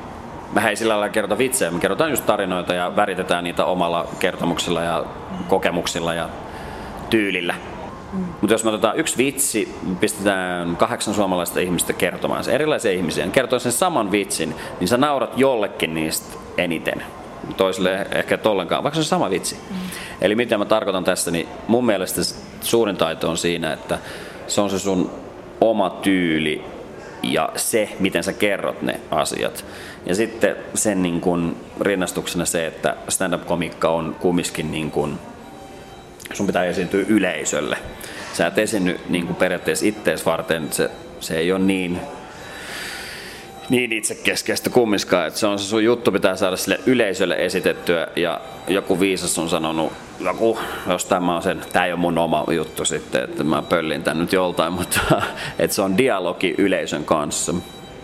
mehän 0.53 0.71
ei 0.71 0.77
sillä 0.77 0.93
lailla 0.93 1.13
kerrota 1.13 1.39
vitsejä, 1.39 1.71
me 1.71 1.81
kerrotaan 1.81 2.11
just 2.11 2.27
tarinoita 2.27 2.75
ja 2.75 2.97
väritetään 2.97 3.45
niitä 3.45 3.65
omalla 3.65 4.09
kertomuksella 4.19 4.83
ja 4.83 5.05
kokemuksilla 5.49 6.15
ja 6.15 6.29
tyylillä. 7.11 7.55
Mm. 8.13 8.25
Mutta 8.41 8.55
jos 8.55 8.65
me 8.65 8.71
otetaan 8.71 8.99
yksi 8.99 9.19
vitsi, 9.19 9.75
pistetään 10.01 10.77
kahdeksan 10.77 11.15
suomalaista 11.15 11.61
ihmistä 11.61 11.93
kertomaan 11.93 12.45
se, 12.45 12.53
erilaisia 12.53 12.93
ihmisiä, 12.93 13.25
niin 13.25 13.33
kertoo 13.33 13.59
sen 13.59 13.73
saman 13.73 14.13
vitsin, 14.13 14.55
niin 14.81 14.89
sä 14.89 14.97
naurat 14.97 15.39
jollekin 15.39 15.95
niistä 15.95 16.39
eniten 16.59 17.03
toisille 17.57 18.07
ehkä 18.15 18.39
ollenkaan, 18.45 18.83
vaikka 18.83 18.95
se 18.95 19.01
on 19.01 19.05
sama 19.05 19.31
vitsi. 19.31 19.55
Mm. 19.71 19.77
Eli 20.21 20.35
mitä 20.35 20.59
mä 20.59 20.65
tarkoitan 20.65 21.05
tässä, 21.05 21.31
niin 21.31 21.49
mun 21.69 21.87
mielestä 21.87 22.21
suurin 22.61 22.97
taito 22.97 23.31
on 23.31 23.37
siinä, 23.37 23.73
että 23.73 23.99
se 24.47 24.61
on 24.61 24.71
se 24.71 24.79
sun 24.79 25.11
oma 25.61 25.91
tyyli 25.91 26.65
ja 27.23 27.53
se, 27.57 27.89
miten 27.99 28.25
sä 28.25 28.33
kerrot 28.33 28.83
ne 28.83 29.01
asiat. 29.11 29.65
Ja 30.07 30.15
sitten 30.15 30.57
sen 30.75 31.03
niin 31.03 31.21
kun 31.21 31.57
rinnastuksena 31.81 32.45
se, 32.45 32.67
että 32.67 32.97
stand-up-komikka 33.09 33.89
on 33.89 34.17
kumminkin 34.21 34.71
niin 34.71 34.91
kun, 34.91 35.19
sun 36.33 36.47
pitää 36.47 36.65
esiintyä 36.65 37.05
yleisölle. 37.09 37.77
Sä 38.33 38.47
et 38.47 38.59
esiinny 38.59 39.01
niin 39.09 39.35
periaatteessa 39.35 39.87
ittees 39.87 40.27
varten, 40.27 40.73
se, 40.73 40.91
se 41.21 41.39
ei 41.39 41.53
ole 41.53 41.61
niin 41.61 42.01
niin 43.69 43.93
itsekeskeistä 43.93 44.71
kummiskaan, 44.71 45.27
että 45.27 45.41
se 45.41 45.47
on 45.47 45.59
se 45.59 45.65
sun 45.65 45.85
juttu 45.85 46.13
pitää 46.13 46.37
saada 46.37 46.57
sille 46.57 46.81
yleisölle 46.87 47.37
esitettyä 47.39 48.07
ja 48.17 48.41
joku 48.69 49.01
viisas 49.01 49.39
on 49.39 49.49
sanonut, 49.49 49.93
joku, 50.21 50.59
jos 50.87 51.05
tämä 51.05 51.37
on 51.37 51.43
sen, 51.43 51.61
tämä 51.73 51.85
ei 51.85 51.93
ole 51.93 52.01
mun 52.01 52.19
oma 52.19 52.45
juttu 52.51 52.85
sitten, 52.85 53.25
että 53.25 53.45
mä 53.45 53.63
pöllin 53.63 54.03
tän 54.03 54.19
nyt 54.19 54.33
joltain, 54.33 54.73
mutta 54.79 55.01
että 55.59 55.75
se 55.75 55.83
on 55.83 55.99
dialogi 55.99 56.55
yleisön 56.59 57.05
kanssa. 57.05 57.55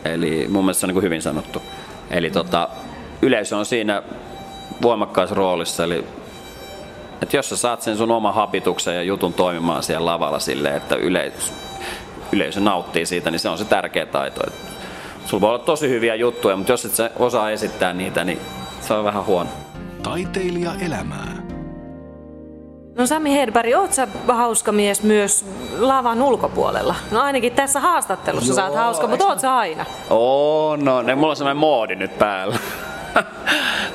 Eli 0.04 0.46
mun 0.48 0.64
mielestä 0.64 0.80
se 0.80 0.86
on 0.86 0.94
niin 0.94 1.02
hyvin 1.02 1.22
sanottu. 1.22 1.62
Eli 2.10 2.30
tota, 2.30 2.68
yleisö 3.22 3.56
on 3.56 3.66
siinä 3.66 4.02
voimakkaassa 4.82 5.34
roolissa, 5.34 5.84
eli 5.84 6.04
että 7.22 7.36
jos 7.36 7.48
sä 7.48 7.56
saat 7.56 7.82
sen 7.82 7.96
sun 7.96 8.10
oma 8.10 8.32
hapituksen 8.32 8.94
ja 8.94 9.02
jutun 9.02 9.32
toimimaan 9.32 9.82
siellä 9.82 10.06
lavalla 10.06 10.38
silleen, 10.38 10.76
että 10.76 10.96
yleisö, 10.96 11.52
yleisö 12.32 12.60
nauttii 12.60 13.06
siitä, 13.06 13.30
niin 13.30 13.40
se 13.40 13.48
on 13.48 13.58
se 13.58 13.64
tärkeä 13.64 14.06
taito. 14.06 14.40
Et 14.46 14.73
sulla 15.26 15.40
voi 15.40 15.50
olla 15.50 15.58
tosi 15.58 15.88
hyviä 15.88 16.14
juttuja, 16.14 16.56
mutta 16.56 16.72
jos 16.72 16.84
et 16.84 16.94
sä 16.94 17.10
osaa 17.16 17.50
esittää 17.50 17.92
niitä, 17.92 18.24
niin 18.24 18.40
se 18.80 18.94
on 18.94 19.04
vähän 19.04 19.26
huono. 19.26 19.50
Taiteilija 20.02 20.72
elämää. 20.80 21.34
No 22.98 23.06
Sami 23.06 23.34
Hedberg, 23.34 23.74
oot 23.76 23.92
sä 23.92 24.08
hauska 24.28 24.72
mise 24.72 25.02
myös 25.06 25.46
lavan 25.78 26.22
ulkopuolella? 26.22 26.94
No 27.10 27.20
ainakin 27.20 27.52
tässä 27.52 27.80
haastattelussa 27.80 28.48
Joo, 28.48 28.56
sä 28.56 28.64
oot 28.64 28.74
hauska, 28.74 29.06
mutta 29.06 29.26
oot 29.26 29.40
sä 29.40 29.56
aina? 29.56 29.84
Oo, 30.10 30.76
no 30.76 31.02
ne, 31.02 31.14
mulla 31.14 31.30
on 31.30 31.36
semmoinen 31.36 31.56
moodi 31.56 31.96
nyt 31.96 32.18
päällä. 32.18 32.56
Mä 33.14 33.24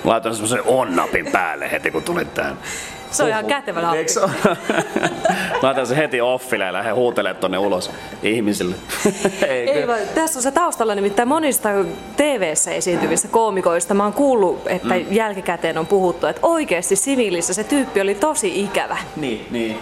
laitoin 0.04 0.36
semmoisen 0.36 0.64
onnapin 0.66 1.32
päälle 1.32 1.72
heti 1.72 1.92
kun 1.92 2.04
tulin 2.04 2.28
tänne. 2.28 2.58
Se 3.12 3.24
on 3.24 3.30
ihan 3.30 3.46
kätevä 3.46 3.82
nappi. 3.82 4.06
Laitan 5.62 5.88
se 5.88 5.98
heti 5.98 6.22
offille 6.22 6.66
ja 6.66 6.74
lähden 6.74 6.96
huutelemaan 6.96 7.42
tonne 7.42 7.58
ulos 7.58 7.92
ihmisille. 8.24 8.76
Ei, 9.48 9.70
Ei 9.70 9.88
vaan, 9.88 10.00
tässä 10.16 10.40
on 10.40 10.44
se 10.44 10.52
taustalla 10.52 10.96
nimittäin 10.96 11.28
monista 11.28 11.70
TV-ssä 12.18 12.72
esiintyvistä 12.72 13.28
koomikoista. 13.28 13.94
Mä 13.94 14.04
oon 14.04 14.14
kuullut, 14.14 14.68
että 14.68 14.96
mm. 14.96 15.06
jälkikäteen 15.12 15.78
on 15.78 15.88
puhuttu, 15.88 16.28
että 16.28 16.42
oikeasti 16.44 16.96
siviilissä 16.96 17.54
se 17.54 17.64
tyyppi 17.64 18.02
oli 18.02 18.16
tosi 18.16 18.64
ikävä. 18.64 18.98
Niin, 19.16 19.48
niin. 19.52 19.80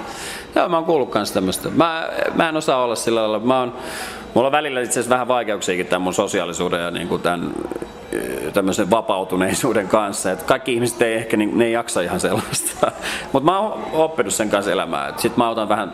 Joo, 0.56 0.70
mä 0.70 0.78
oon 0.78 0.86
kuullut 0.86 1.10
kans 1.10 1.32
tämmöstä. 1.32 1.70
Mä, 1.70 2.10
mä 2.36 2.50
en 2.50 2.58
osaa 2.58 2.84
olla 2.84 2.96
sillä 2.96 3.22
lailla. 3.22 3.40
Mä 3.40 3.60
oon, 3.60 3.74
mulla 4.34 4.48
on 4.48 4.52
välillä 4.52 4.82
itse 4.82 4.92
asiassa 4.92 5.10
vähän 5.10 5.28
vaikeuksiakin 5.28 5.86
tämän 5.86 6.02
mun 6.02 6.14
sosiaalisuuden 6.14 6.82
ja 6.82 6.92
niin 6.92 7.08
kuin 7.08 7.22
tämän 7.22 7.52
tämmöisen 8.54 8.90
vapautuneisuuden 8.90 9.88
kanssa. 9.88 10.32
Että 10.32 10.46
kaikki 10.46 10.74
ihmiset 10.74 11.02
ei 11.02 11.16
ehkä, 11.16 11.38
niin, 11.38 11.58
ne 11.58 11.66
ei 11.66 11.72
jaksa 11.72 12.02
ihan 12.02 12.20
sellaista. 12.20 12.92
Mutta 13.34 13.52
mä 13.52 13.60
oon 13.60 13.84
oppinut 13.94 14.34
sen 14.34 14.50
kanssa 14.50 14.72
elämään. 14.72 15.14
Sitten 15.18 15.44
mä 15.44 15.50
otan 15.50 15.70
vähän 15.70 15.94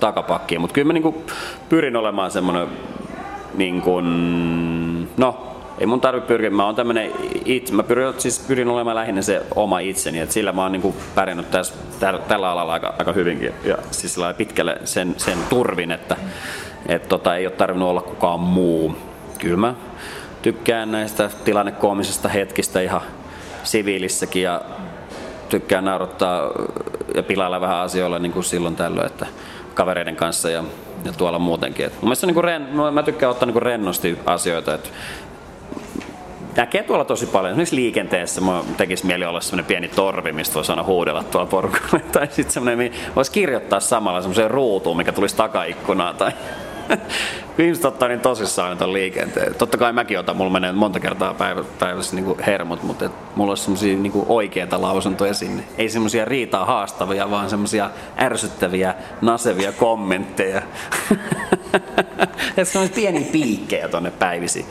takapakkiin. 0.00 0.60
Mutta 0.60 0.74
kyllä 0.74 0.86
mä 0.86 0.92
niinku 0.92 1.24
pyrin 1.68 1.96
olemaan 1.96 2.30
semmoinen, 2.30 2.68
niin 3.54 3.82
kuin, 3.82 4.06
no 5.16 5.48
ei 5.78 5.86
mun 5.86 6.00
tarvitse 6.00 6.28
pyrkiä, 6.28 6.50
mä 6.50 6.64
oon 6.64 6.74
tämmönen 6.74 7.12
itse, 7.44 7.74
mä 7.74 7.82
pyrin, 7.82 8.14
siis 8.18 8.44
pyrin 8.48 8.68
olemaan 8.68 8.96
lähinnä 8.96 9.22
se 9.22 9.42
oma 9.54 9.78
itseni, 9.78 10.20
että 10.20 10.32
sillä 10.32 10.52
mä 10.52 10.62
oon 10.62 10.72
niinku 10.72 10.94
pärjännyt 11.14 11.50
tässä, 11.50 11.74
tällä, 12.00 12.20
tällä 12.20 12.50
alalla 12.50 12.72
aika, 12.72 12.94
aika 12.98 13.12
hyvinkin 13.12 13.52
ja 13.64 13.78
siis 13.90 14.16
pitkälle 14.36 14.76
sen, 14.84 15.14
sen 15.16 15.38
turvin, 15.48 15.92
että 15.92 16.16
et 16.86 17.08
tota, 17.08 17.36
ei 17.36 17.46
ole 17.46 17.54
tarvinnut 17.54 17.88
olla 17.88 18.02
kukaan 18.02 18.40
muu. 18.40 18.96
Kyllä 19.38 19.56
mä 19.56 19.74
tykkään 20.42 20.92
näistä 20.92 21.30
tilannekoomisista 21.44 22.28
hetkistä 22.28 22.80
ihan 22.80 23.00
siviilissäkin 23.64 24.42
ja 24.42 24.60
tykkään 25.48 25.84
naurattaa 25.84 26.50
ja 27.14 27.22
pilailla 27.22 27.60
vähän 27.60 27.76
asioilla 27.76 28.18
niin 28.18 28.32
kuin 28.32 28.44
silloin 28.44 28.76
tällöin, 28.76 29.06
että 29.06 29.26
kavereiden 29.74 30.16
kanssa 30.16 30.50
ja, 30.50 30.64
ja 31.04 31.12
tuolla 31.12 31.38
muutenkin. 31.38 31.86
Et 31.86 32.02
mun 32.02 32.14
niin 32.22 32.34
kuin 32.34 32.44
ren, 32.44 32.68
mä 32.92 33.02
tykkään 33.02 33.30
ottaa 33.30 33.46
niin 33.46 33.52
kuin 33.52 33.62
rennosti 33.62 34.18
asioita, 34.26 34.74
että 34.74 34.88
näkee 36.56 36.82
tuolla 36.82 37.04
tosi 37.04 37.26
paljon. 37.26 37.50
Esimerkiksi 37.50 37.76
liikenteessä 37.76 38.40
mä 38.40 38.62
tekisi 38.76 39.06
mieli 39.06 39.24
olla 39.24 39.40
semmoinen 39.40 39.64
pieni 39.64 39.88
torvi, 39.88 40.32
mistä 40.32 40.54
voisi 40.54 40.72
aina 40.72 40.82
huudella 40.82 41.22
tuolla 41.22 41.46
porukalle. 41.46 42.00
Tai 42.12 42.26
sitten 42.26 42.50
semmoinen, 42.50 42.92
voisi 43.16 43.32
kirjoittaa 43.32 43.80
samalla 43.80 44.20
semmoiseen 44.20 44.50
ruutuun, 44.50 44.96
mikä 44.96 45.12
tulisi 45.12 45.36
takaikkunaan. 45.36 46.16
Tai 46.16 46.32
ihmiset 47.58 47.84
ottaa 47.84 48.08
niin 48.08 48.20
tosissaan 48.20 48.68
aina 48.68 48.92
liikenteen. 48.92 49.54
Totta 49.54 49.78
kai 49.78 49.92
mäkin 49.92 50.18
otan, 50.18 50.36
mulla 50.36 50.50
menee 50.50 50.72
monta 50.72 51.00
kertaa 51.00 51.34
päivä, 51.34 51.64
päivässä 51.78 52.16
niin 52.16 52.24
kuin 52.24 52.38
hermot, 52.40 52.82
mutta 52.82 53.04
et 53.04 53.12
mulla 53.36 53.50
olisi 53.50 53.62
semmoisia 53.62 53.96
niin 53.96 54.12
oikeita 54.28 54.82
lausuntoja 54.82 55.34
sinne. 55.34 55.62
Ei 55.78 55.88
semmoisia 55.88 56.24
riitaa 56.24 56.64
haastavia, 56.64 57.30
vaan 57.30 57.50
semmoisia 57.50 57.90
ärsyttäviä, 58.20 58.94
nasevia 59.20 59.72
kommentteja. 59.72 60.62
Ja 62.56 62.64
semmoisia 62.64 62.94
pieniä 62.94 63.28
piikkejä 63.32 63.88
tonne 63.88 64.10
päivisi. 64.10 64.66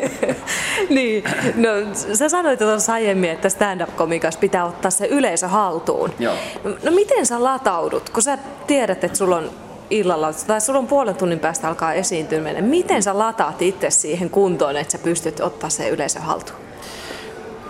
niin, 0.88 1.24
no 1.54 1.68
sä 2.14 2.28
sanoit 2.28 2.58
tuossa 2.58 2.92
aiemmin, 2.92 3.30
että 3.30 3.48
stand-up-komikas 3.48 4.36
pitää 4.36 4.64
ottaa 4.64 4.90
se 4.90 5.06
yleisö 5.06 5.48
haltuun. 5.48 6.12
Joo. 6.18 6.34
No 6.64 6.90
miten 6.90 7.26
sä 7.26 7.44
lataudut, 7.44 8.10
kun 8.10 8.22
sä 8.22 8.38
tiedät, 8.66 9.04
että 9.04 9.18
sulla 9.18 9.36
on 9.36 9.50
illalla, 9.90 10.32
tai 10.46 10.60
sulla 10.60 10.78
on 10.78 10.86
puolen 10.86 11.16
tunnin 11.16 11.38
päästä 11.38 11.68
alkaa 11.68 11.92
esiintyminen. 11.92 12.64
Miten 12.64 13.02
sä 13.02 13.18
lataat 13.18 13.62
itse 13.62 13.90
siihen 13.90 14.30
kuntoon, 14.30 14.76
että 14.76 14.92
sä 14.92 14.98
pystyt 14.98 15.40
ottaa 15.40 15.70
se 15.70 15.88
yleisö 15.88 16.20
haltuun? 16.20 16.58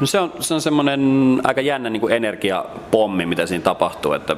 No 0.00 0.06
se 0.06 0.20
on, 0.20 0.32
se 0.40 0.54
on 0.54 0.60
semmoinen 0.60 1.00
aika 1.44 1.60
jännä 1.60 1.90
niin 1.90 2.00
kuin 2.00 2.12
energiapommi, 2.12 3.26
mitä 3.26 3.46
siinä 3.46 3.62
tapahtuu, 3.62 4.12
että 4.12 4.36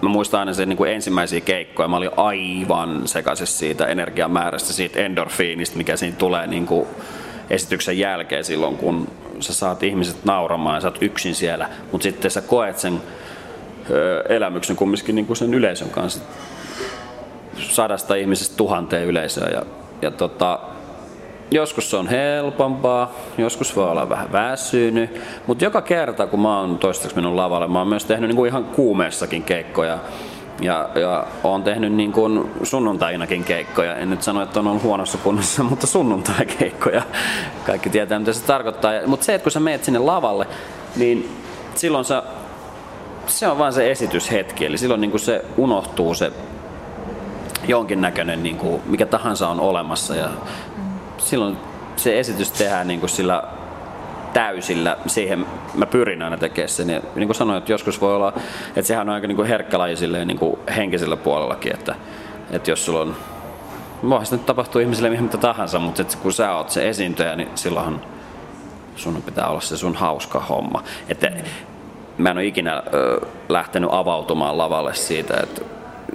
mä 0.00 0.08
muistan 0.08 0.40
aina 0.40 0.52
sen 0.52 0.68
niin 0.68 0.76
kuin 0.76 0.92
ensimmäisiä 0.92 1.40
keikkoja, 1.40 1.88
mä 1.88 1.96
olin 1.96 2.10
aivan 2.16 3.08
sekaisessa 3.08 3.58
siitä 3.58 3.86
energiamäärästä, 3.86 4.72
siitä 4.72 5.00
endorfiinista, 5.00 5.76
mikä 5.76 5.96
siinä 5.96 6.16
tulee 6.16 6.46
niin 6.46 6.66
kuin 6.66 6.86
esityksen 7.50 7.98
jälkeen 7.98 8.44
silloin, 8.44 8.76
kun 8.76 9.08
sä 9.40 9.54
saat 9.54 9.82
ihmiset 9.82 10.24
nauramaan 10.24 10.76
ja 10.76 10.80
sä 10.80 10.88
oot 10.88 11.02
yksin 11.02 11.34
siellä, 11.34 11.68
mutta 11.92 12.02
sitten 12.02 12.30
sä 12.30 12.40
koet 12.40 12.78
sen 12.78 13.02
elämyksen 14.28 14.76
kumminkin 14.76 15.14
niin 15.14 15.26
kuin 15.26 15.36
sen 15.36 15.54
yleisön 15.54 15.90
kanssa 15.90 16.20
sadasta 17.70 18.14
ihmisestä 18.14 18.56
tuhanteen 18.56 19.06
yleisöä. 19.06 19.48
Ja, 19.52 19.62
ja 20.02 20.10
tota, 20.10 20.58
joskus 21.50 21.90
se 21.90 21.96
on 21.96 22.08
helpompaa, 22.08 23.12
joskus 23.38 23.76
voi 23.76 23.90
olla 23.90 24.08
vähän 24.08 24.32
väsynyt, 24.32 25.20
mutta 25.46 25.64
joka 25.64 25.82
kerta 25.82 26.26
kun 26.26 26.40
mä 26.40 26.60
oon 26.60 26.78
toistaiseksi 26.78 27.16
mennyt 27.16 27.34
lavalle, 27.34 27.68
mä 27.68 27.78
oon 27.78 27.88
myös 27.88 28.04
tehnyt 28.04 28.28
niinku 28.28 28.44
ihan 28.44 28.64
kuumeessakin 28.64 29.42
keikkoja. 29.42 29.98
Ja, 30.60 30.88
ja 30.94 31.26
oon 31.44 31.62
tehnyt 31.62 31.92
niin 31.92 32.12
kuin 32.12 32.50
sunnuntainakin 32.62 33.44
keikkoja. 33.44 33.96
En 33.96 34.10
nyt 34.10 34.22
sano, 34.22 34.42
että 34.42 34.60
on 34.60 34.66
ollut 34.66 34.82
huonossa 34.82 35.18
kunnossa, 35.18 35.62
mutta 35.70 35.86
sunnuntai-keikkoja. 35.86 37.02
Kaikki 37.66 37.90
tietää, 37.90 38.18
mitä 38.18 38.32
se 38.32 38.44
tarkoittaa. 38.44 38.92
Mutta 39.06 39.26
se, 39.26 39.34
että 39.34 39.42
kun 39.42 39.52
sä 39.52 39.60
meet 39.60 39.84
sinne 39.84 39.98
lavalle, 39.98 40.46
niin 40.96 41.36
silloin 41.74 42.04
sä, 42.04 42.22
se 43.26 43.48
on 43.48 43.58
vain 43.58 43.72
se 43.72 43.90
esityshetki. 43.90 44.66
Eli 44.66 44.78
silloin 44.78 45.00
niin 45.00 45.10
kuin 45.10 45.20
se 45.20 45.44
unohtuu 45.56 46.14
se 46.14 46.32
jonkinnäköinen, 47.68 48.42
niin 48.42 48.56
kuin, 48.56 48.82
mikä 48.86 49.06
tahansa 49.06 49.48
on 49.48 49.60
olemassa. 49.60 50.16
Ja 50.16 50.28
silloin 51.18 51.56
se 51.96 52.18
esitys 52.18 52.50
tehdään 52.50 52.88
niin 52.88 53.00
kuin 53.00 53.10
sillä 53.10 53.42
täysillä, 54.32 54.96
siihen 55.06 55.46
mä 55.74 55.86
pyrin 55.86 56.22
aina 56.22 56.36
tekemään 56.36 56.68
sen. 56.68 56.90
Ja 56.90 57.00
niin 57.14 57.28
kuin 57.28 57.36
sanoin, 57.36 57.58
että 57.58 57.72
joskus 57.72 58.00
voi 58.00 58.16
olla, 58.16 58.32
että 58.68 58.82
sehän 58.82 59.08
on 59.08 59.14
aika 59.14 59.26
niin 59.26 59.36
kuin 59.36 59.48
herkkä 59.48 59.78
laji 59.78 59.96
silleen, 59.96 60.28
niin 60.28 60.38
kuin 60.38 60.58
henkisellä 60.76 61.16
puolellakin, 61.16 61.74
että, 61.74 61.94
että 62.50 62.70
jos 62.70 62.84
sulla 62.84 63.00
on, 63.00 63.16
voihan 64.08 64.26
nyt 64.30 64.46
tapahtuu 64.46 64.80
ihmisille 64.80 65.10
mitä 65.10 65.38
tahansa, 65.38 65.78
mutta 65.78 66.02
että 66.02 66.16
kun 66.22 66.32
sä 66.32 66.54
oot 66.54 66.70
se 66.70 66.88
esiintyjä, 66.88 67.36
niin 67.36 67.48
silloinhan 67.54 68.00
sun 68.96 69.22
pitää 69.22 69.48
olla 69.48 69.60
se 69.60 69.76
sun 69.76 69.94
hauska 69.94 70.40
homma. 70.40 70.82
Että 71.08 71.30
mä 72.18 72.30
en 72.30 72.36
ole 72.36 72.46
ikinä 72.46 72.82
ö, 72.94 73.20
lähtenyt 73.48 73.90
avautumaan 73.92 74.58
lavalle 74.58 74.94
siitä, 74.94 75.34
että 75.42 75.62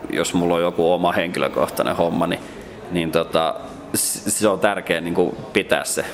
jos 0.09 0.33
mulla 0.33 0.55
on 0.55 0.61
joku 0.61 0.91
oma 0.91 1.11
henkilökohtainen 1.11 1.95
homma, 1.95 2.27
niin, 2.27 2.41
niin 2.91 3.11
tota, 3.11 3.55
se 3.93 4.47
on 4.47 4.59
tärkeää 4.59 5.01
niin 5.01 5.35
pitää 5.53 5.83
se. 5.83 6.05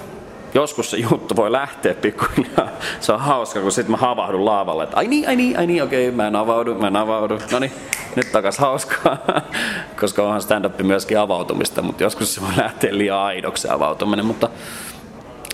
Joskus 0.54 0.92
se 0.92 0.98
juttu 0.98 1.36
voi 1.36 1.52
lähteä 1.52 1.94
pikkuhiljaa. 1.94 2.68
Se 3.00 3.14
on 3.14 3.20
hauska, 3.20 3.62
kun 3.62 3.72
sitten 3.72 3.92
mä 3.92 3.98
havahdun 3.98 4.46
laavalle, 4.46 4.84
että 4.84 4.98
ai 4.98 5.08
niin, 5.08 5.28
ai 5.28 5.36
niin, 5.36 5.60
ai 5.60 5.68
niin, 5.68 5.84
okei, 5.84 6.12
mä 6.12 6.28
en 6.28 6.36
avaudu, 6.36 6.76
mä 6.76 6.88
en 6.88 6.96
avaudu. 6.96 7.40
No 7.52 7.60
niin, 7.60 7.72
nyt 8.16 8.32
takas 8.32 8.58
hauskaa. 8.58 9.18
Koska 10.00 10.24
onhan 10.24 10.42
stand-up 10.42 10.80
myöskin 10.82 11.20
avautumista, 11.20 11.82
mutta 11.82 12.04
joskus 12.04 12.36
se 12.36 12.42
voi 12.42 12.52
lähteä 12.58 12.98
liian 12.98 13.18
aidoksi 13.18 13.70
avautuminen. 13.70 14.26
Mutta 14.26 14.50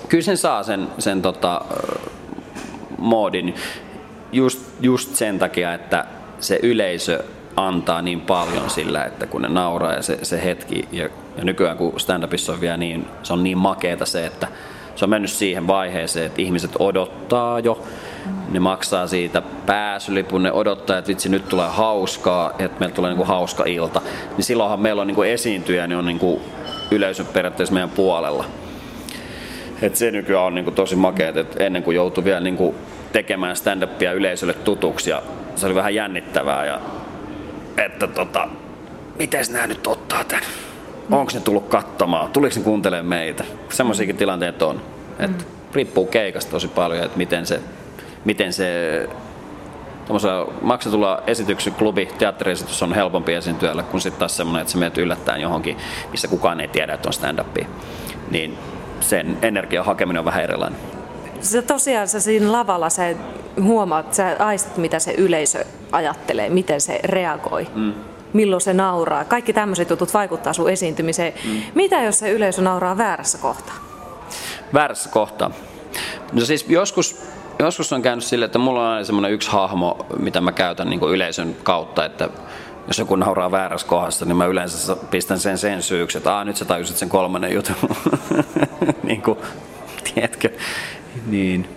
kyllä 0.09 0.23
sen 0.23 0.37
saa 0.37 0.63
sen, 0.63 0.87
sen 0.99 1.21
tota, 1.21 1.61
moodin 2.97 3.55
just, 4.31 4.59
just 4.81 5.15
sen 5.15 5.39
takia, 5.39 5.73
että 5.73 6.05
se 6.39 6.59
yleisö 6.63 7.23
antaa 7.67 8.01
niin 8.01 8.21
paljon 8.21 8.69
sillä, 8.69 9.03
että 9.03 9.27
kun 9.27 9.41
ne 9.41 9.49
nauraa 9.49 9.93
ja 9.93 10.01
se, 10.01 10.19
se 10.21 10.43
hetki, 10.43 10.87
ja, 10.91 11.09
ja 11.37 11.43
nykyään 11.43 11.77
kun 11.77 11.93
stand-upissa 11.99 12.53
on 12.53 12.61
vielä 12.61 12.77
niin, 12.77 13.07
se 13.23 13.33
on 13.33 13.43
niin 13.43 13.57
makeeta 13.57 14.05
se, 14.05 14.25
että 14.25 14.47
se 14.95 15.05
on 15.05 15.09
mennyt 15.09 15.31
siihen 15.31 15.67
vaiheeseen, 15.67 16.25
että 16.25 16.41
ihmiset 16.41 16.71
odottaa 16.79 17.59
jo, 17.59 17.83
ne 18.49 18.59
maksaa 18.59 19.07
siitä 19.07 19.41
pääsylipun, 19.65 20.43
ne 20.43 20.51
odottaa, 20.51 20.97
että 20.97 21.07
vitsi 21.07 21.29
nyt 21.29 21.49
tulee 21.49 21.67
hauskaa, 21.67 22.51
että 22.59 22.79
meillä 22.79 22.95
tulee 22.95 23.11
niinku 23.11 23.23
hauska 23.25 23.63
ilta. 23.65 24.01
Niin 24.37 24.45
silloinhan 24.45 24.79
meillä 24.79 25.01
on 25.01 25.07
niinku 25.07 25.21
esiintyjä, 25.21 25.87
niin 25.87 25.97
on 25.97 26.05
niinku 26.05 26.41
yleisö 26.91 27.23
periaatteessa 27.23 27.73
meidän 27.73 27.89
puolella. 27.89 28.45
Et 29.81 29.95
se 29.95 30.11
nykyään 30.11 30.45
on 30.45 30.55
niinku 30.55 30.71
tosi 30.71 30.95
makeet, 30.95 31.37
että 31.37 31.63
ennen 31.63 31.83
kuin 31.83 31.95
joutui 31.95 32.23
vielä 32.23 32.39
niinku 32.39 32.75
tekemään 33.11 33.55
stand-upia 33.55 34.13
yleisölle 34.13 34.53
tutuksi 34.53 35.09
ja 35.09 35.21
se 35.55 35.65
oli 35.65 35.75
vähän 35.75 35.95
jännittävää 35.95 36.65
ja 36.65 36.79
että 37.85 38.07
tota, 38.07 38.47
miten 39.19 39.45
nämä 39.51 39.67
nyt 39.67 39.87
ottaa 39.87 40.23
tän? 40.23 40.41
Onko 41.11 41.31
ne 41.33 41.39
tullut 41.39 41.67
katsomaan? 41.67 42.31
Tuliko 42.31 42.55
ne 42.55 42.61
kuuntelemaan 42.63 43.05
meitä? 43.05 43.43
Semmoisiakin 43.69 44.17
tilanteita 44.17 44.67
on. 44.67 44.81
Et 45.19 45.31
mm. 45.31 45.37
Riippuu 45.73 46.05
keikasta 46.05 46.51
tosi 46.51 46.67
paljon, 46.67 47.05
että 47.05 47.17
miten 47.17 47.45
se, 47.45 47.59
miten 48.25 48.53
se 48.53 49.09
maksetulla 50.61 51.23
esityksen 51.27 51.73
klubi, 51.73 52.05
teatteriesitys 52.05 52.83
on 52.83 52.93
helpompi 52.93 53.33
esiintyjälle 53.33 53.83
kuin 53.83 54.01
sitten 54.01 54.19
taas 54.19 54.37
semmoinen, 54.37 54.61
että 54.61 54.71
sä 54.71 54.77
menet 54.77 54.97
yllättäen 54.97 55.41
johonkin, 55.41 55.77
missä 56.11 56.27
kukaan 56.27 56.59
ei 56.59 56.67
tiedä, 56.67 56.93
että 56.93 57.09
on 57.09 57.13
stand 57.13 57.39
up 57.39 57.57
Niin 58.31 58.57
sen 58.99 59.37
energian 59.41 59.85
hakeminen 59.85 60.19
on 60.19 60.25
vähän 60.25 60.43
erilainen. 60.43 60.98
Se 61.41 61.61
tosiaan 61.61 62.07
sä 62.07 62.19
siinä 62.19 62.51
lavalla 62.51 62.89
sä 62.89 63.15
huomaat, 63.61 64.13
sä 64.13 64.35
aistit 64.39 64.77
mitä 64.77 64.99
se 64.99 65.13
yleisö 65.13 65.65
ajattelee, 65.91 66.49
miten 66.49 66.81
se 66.81 66.99
reagoi. 67.03 67.67
Mm 67.75 67.93
milloin 68.33 68.61
se 68.61 68.73
nauraa. 68.73 69.25
Kaikki 69.25 69.53
tämmöiset 69.53 69.89
jutut 69.89 70.13
vaikuttaa 70.13 70.53
sun 70.53 70.69
esiintymiseen. 70.69 71.33
Mm. 71.45 71.61
Mitä 71.75 72.01
jos 72.01 72.19
se 72.19 72.31
yleisö 72.31 72.61
nauraa 72.61 72.97
väärässä 72.97 73.37
kohtaa? 73.37 73.75
Väärässä 74.73 75.09
kohtaa? 75.09 75.51
No 76.33 76.45
siis 76.45 76.65
joskus, 76.69 77.21
joskus 77.59 77.93
on 77.93 78.01
käynyt 78.01 78.23
sille, 78.23 78.45
että 78.45 78.59
mulla 78.59 78.81
on 78.81 78.87
aina 78.87 79.05
semmoinen 79.05 79.31
yksi 79.31 79.51
hahmo, 79.51 80.05
mitä 80.19 80.41
mä 80.41 80.51
käytän 80.51 80.89
niin 80.89 80.99
kuin 80.99 81.13
yleisön 81.13 81.55
kautta, 81.63 82.05
että 82.05 82.29
jos 82.87 82.99
joku 82.99 83.15
nauraa 83.15 83.51
väärässä 83.51 83.87
kohdassa, 83.87 84.25
niin 84.25 84.37
mä 84.37 84.45
yleensä 84.45 84.95
pistän 84.95 85.39
sen 85.39 85.57
sen 85.57 85.81
syyksi, 85.81 86.17
että 86.17 86.35
Aa, 86.35 86.43
nyt 86.43 86.57
sä 86.57 86.65
tajusit 86.65 86.97
sen 86.97 87.09
kolmannen 87.09 87.53
jutun. 87.53 87.75
niin 89.03 89.21
kuin, 89.21 89.37
tiedätkö? 90.03 90.49
Niin. 91.27 91.69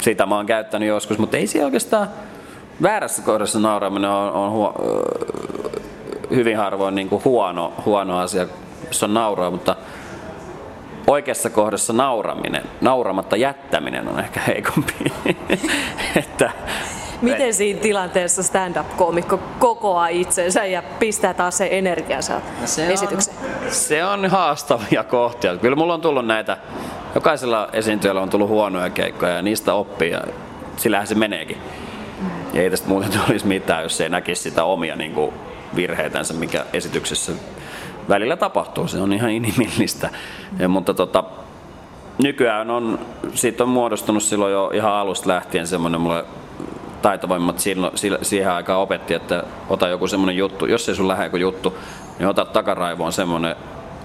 Sitä 0.00 0.26
mä 0.26 0.36
oon 0.36 0.46
käyttänyt 0.46 0.88
joskus, 0.88 1.18
mutta 1.18 1.36
ei 1.36 1.46
se 1.46 1.64
oikeastaan 1.64 2.08
väärässä 2.82 3.22
kohdassa 3.22 3.60
nauraminen 3.60 4.10
on, 4.10 4.32
on 4.32 4.50
huo, 4.50 4.74
hyvin 6.30 6.56
harvoin 6.56 6.94
niin 6.94 7.08
kuin 7.08 7.24
huono, 7.24 7.72
huono 7.84 8.18
asia, 8.18 8.46
jos 8.86 9.02
on 9.02 9.14
nauraa, 9.14 9.50
mutta 9.50 9.76
oikeassa 11.06 11.50
kohdassa 11.50 11.92
nauraminen, 11.92 12.62
nauramatta 12.80 13.36
jättäminen 13.36 14.08
on 14.08 14.20
ehkä 14.20 14.40
heikompi. 14.40 14.94
että, 16.16 16.50
Miten 17.22 17.54
siinä 17.54 17.80
tilanteessa 17.80 18.42
stand-up-koomikko 18.42 19.38
kokoaa 19.58 20.08
itsensä 20.08 20.64
ja 20.64 20.82
pistää 20.98 21.34
taas 21.34 21.56
sen 21.56 21.68
energiansa 21.70 22.34
no 22.34 22.66
se 22.66 22.92
esitykseen? 22.92 23.36
On, 23.36 23.70
se 23.70 24.04
on 24.04 24.30
haastavia 24.30 25.04
kohtia. 25.04 25.56
Kyllä 25.56 25.76
mulla 25.76 25.94
on 25.94 26.00
tullut 26.00 26.26
näitä, 26.26 26.56
jokaisella 27.14 27.68
esiintyjällä 27.72 28.20
on 28.20 28.30
tullut 28.30 28.48
huonoja 28.48 28.90
keikkoja 28.90 29.32
ja 29.32 29.42
niistä 29.42 29.74
oppii 29.74 30.10
ja 30.10 30.20
sillähän 30.76 31.06
se 31.06 31.14
meneekin. 31.14 31.58
Ja 32.52 32.62
ei 32.62 32.70
tästä 32.70 32.88
muuten 32.88 33.10
olisi 33.30 33.46
mitään, 33.46 33.82
jos 33.82 34.00
ei 34.00 34.08
näkisi 34.08 34.42
sitä 34.42 34.64
omia 34.64 34.96
niin 34.96 35.12
kuin, 35.12 35.34
virheitänsä, 35.76 36.34
mikä 36.34 36.64
esityksessä 36.72 37.32
välillä 38.08 38.36
tapahtuu. 38.36 38.88
Se 38.88 39.00
on 39.00 39.12
ihan 39.12 39.30
inhimillistä. 39.30 40.10
Ja, 40.58 40.68
mutta 40.68 40.94
tota, 40.94 41.24
nykyään 42.22 42.70
on, 42.70 42.98
siitä 43.34 43.62
on 43.62 43.68
muodostunut 43.68 44.22
silloin 44.22 44.52
jo 44.52 44.70
ihan 44.74 44.92
alusta 44.92 45.28
lähtien 45.28 45.66
semmoinen 45.66 46.00
mulle 46.00 46.24
taitovoimat 47.02 47.56
siihen 48.22 48.52
aikaan 48.52 48.80
opetti, 48.80 49.14
että 49.14 49.44
ota 49.68 49.88
joku 49.88 50.06
semmoinen 50.06 50.36
juttu, 50.36 50.66
jos 50.66 50.88
ei 50.88 50.94
sun 50.94 51.08
lähde 51.08 51.24
joku 51.24 51.36
juttu, 51.36 51.78
niin 52.18 52.28
ota 52.28 52.44
takaraivoon 52.44 53.12
semmoinen 53.12 53.56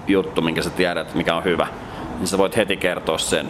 juttu, 0.08 0.42
minkä 0.42 0.62
sä 0.62 0.70
tiedät, 0.70 1.16
mikä 1.16 1.36
on 1.36 1.44
hyvä. 1.44 1.68
Niin 2.20 2.28
sä 2.28 2.38
voit 2.38 2.58
heti 2.58 2.78
kertoa 2.78 3.18
sen. 3.18 3.50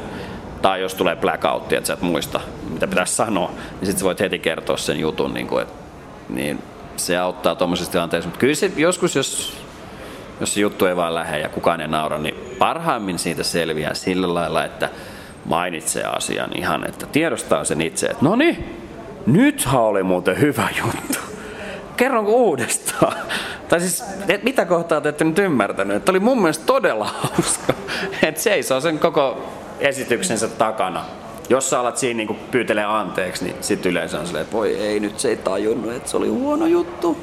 Tai 0.61 0.81
jos 0.81 0.95
tulee 0.95 1.15
blackoutti, 1.15 1.75
että 1.75 1.87
sä 1.87 1.93
et 1.93 2.01
muista, 2.01 2.39
mitä 2.69 2.87
pitäisi 2.87 3.15
sanoa, 3.15 3.49
niin 3.49 3.85
sitten 3.85 3.99
sä 3.99 4.05
voit 4.05 4.19
heti 4.19 4.39
kertoa 4.39 4.77
sen 4.77 4.99
jutun. 4.99 5.33
Niin, 5.33 5.47
kuin, 5.47 5.61
että, 5.61 5.73
niin 6.29 6.59
se 6.95 7.17
auttaa 7.17 7.55
tuommoisessa 7.55 7.91
tilanteessa. 7.91 8.27
Mutta 8.27 8.39
kyllä 8.39 8.55
se 8.55 8.71
joskus, 8.77 9.15
jos, 9.15 9.57
jos 10.39 10.53
se 10.53 10.61
juttu 10.61 10.85
ei 10.85 10.95
vaan 10.95 11.15
lähde 11.15 11.39
ja 11.39 11.49
kukaan 11.49 11.81
ei 11.81 11.87
naura, 11.87 12.17
niin 12.17 12.35
parhaimmin 12.59 13.19
siitä 13.19 13.43
selviää 13.43 13.93
sillä 13.93 14.33
lailla, 14.33 14.65
että 14.65 14.89
mainitsee 15.45 16.03
asian 16.03 16.49
ihan, 16.55 16.89
että 16.89 17.05
tiedostaa 17.05 17.63
sen 17.63 17.81
itse, 17.81 18.07
että 18.07 18.25
no 18.25 18.35
niin, 18.35 18.77
nythän 19.25 19.81
oli 19.81 20.03
muuten 20.03 20.39
hyvä 20.39 20.67
juttu. 20.77 21.19
Kerronko 21.99 22.31
uudestaan? 22.31 23.17
Tai 23.69 23.79
siis, 23.79 24.03
et 24.27 24.43
mitä 24.43 24.65
kohtaa 24.65 25.01
te 25.01 25.09
ette 25.09 25.23
nyt 25.23 25.39
ymmärtänyt? 25.39 25.97
Että 25.97 26.11
oli 26.11 26.19
mun 26.19 26.41
mielestä 26.41 26.65
todella 26.65 27.05
hauska. 27.21 27.73
Että 28.23 28.41
seisoo 28.41 28.81
sen 28.81 28.99
koko 28.99 29.45
esityksensä 29.79 30.47
takana 30.47 31.05
jos 31.49 31.69
sä 31.69 31.79
alat 31.79 31.97
siinä 31.97 32.17
niinku 32.17 32.35
pyytelee 32.51 32.85
anteeksi, 32.85 33.45
niin 33.45 33.55
sitten 33.61 33.91
yleensä 33.91 34.19
on 34.19 34.25
silleen, 34.25 34.43
että 34.43 34.57
voi 34.57 34.75
ei, 34.75 34.99
nyt 34.99 35.19
se 35.19 35.29
ei 35.29 35.37
tajunnut, 35.37 35.93
että 35.93 36.09
se 36.09 36.17
oli 36.17 36.27
huono 36.27 36.65
juttu. 36.65 37.17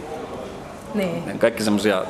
Niin. 0.94 1.38
Kaikki 1.38 1.62
semmosia, 1.62 2.02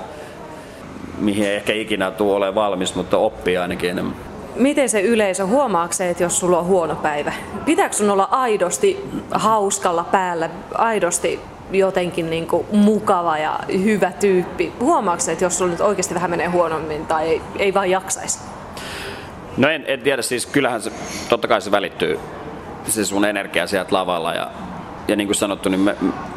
mihin 1.19 1.47
ei 1.47 1.57
ehkä 1.57 1.73
ikinä 1.73 2.11
tule 2.11 2.35
ole 2.35 2.55
valmis, 2.55 2.95
mutta 2.95 3.19
oppii 3.19 3.57
ainakin 3.57 3.91
enemmän. 3.91 4.17
Miten 4.55 4.89
se 4.89 5.01
yleisö 5.01 5.47
huomaako 5.47 5.95
että 6.11 6.23
jos 6.23 6.39
sulla 6.39 6.59
on 6.59 6.67
huono 6.67 6.95
päivä? 6.95 7.33
Pitääkö 7.65 7.97
sun 7.97 8.11
olla 8.11 8.29
aidosti 8.31 9.05
hauskalla 9.31 10.05
päällä, 10.05 10.51
aidosti 10.75 11.41
jotenkin 11.73 12.31
niin 12.31 12.47
kuin 12.47 12.67
mukava 12.73 13.39
ja 13.39 13.61
hyvä 13.85 14.13
tyyppi? 14.21 14.73
Huomaako 14.81 15.23
että 15.33 15.45
jos 15.45 15.59
sulla 15.59 15.71
nyt 15.71 15.81
oikeasti 15.81 16.15
vähän 16.15 16.31
menee 16.31 16.47
huonommin 16.47 17.07
tai 17.07 17.29
ei, 17.29 17.43
ei 17.59 17.75
vaan 17.75 17.91
jaksaisi? 17.91 18.39
No 19.57 19.69
en, 19.69 19.85
en 19.87 20.01
tiedä, 20.01 20.23
siis 20.23 20.47
kyllähän 20.47 20.83
se, 20.83 20.93
totta 21.29 21.49
kai 21.49 21.61
se 21.61 21.71
välittyy, 21.71 22.21
se 22.85 23.05
sun 23.05 23.25
energia 23.25 23.67
sieltä 23.67 23.95
lavalla 23.95 24.35
ja, 24.35 24.51
ja 25.09 25.17
niin 25.17 25.29
kuin 25.29 25.35
sanottu, 25.35 25.69
niin 25.69 25.81
me, 25.81 25.97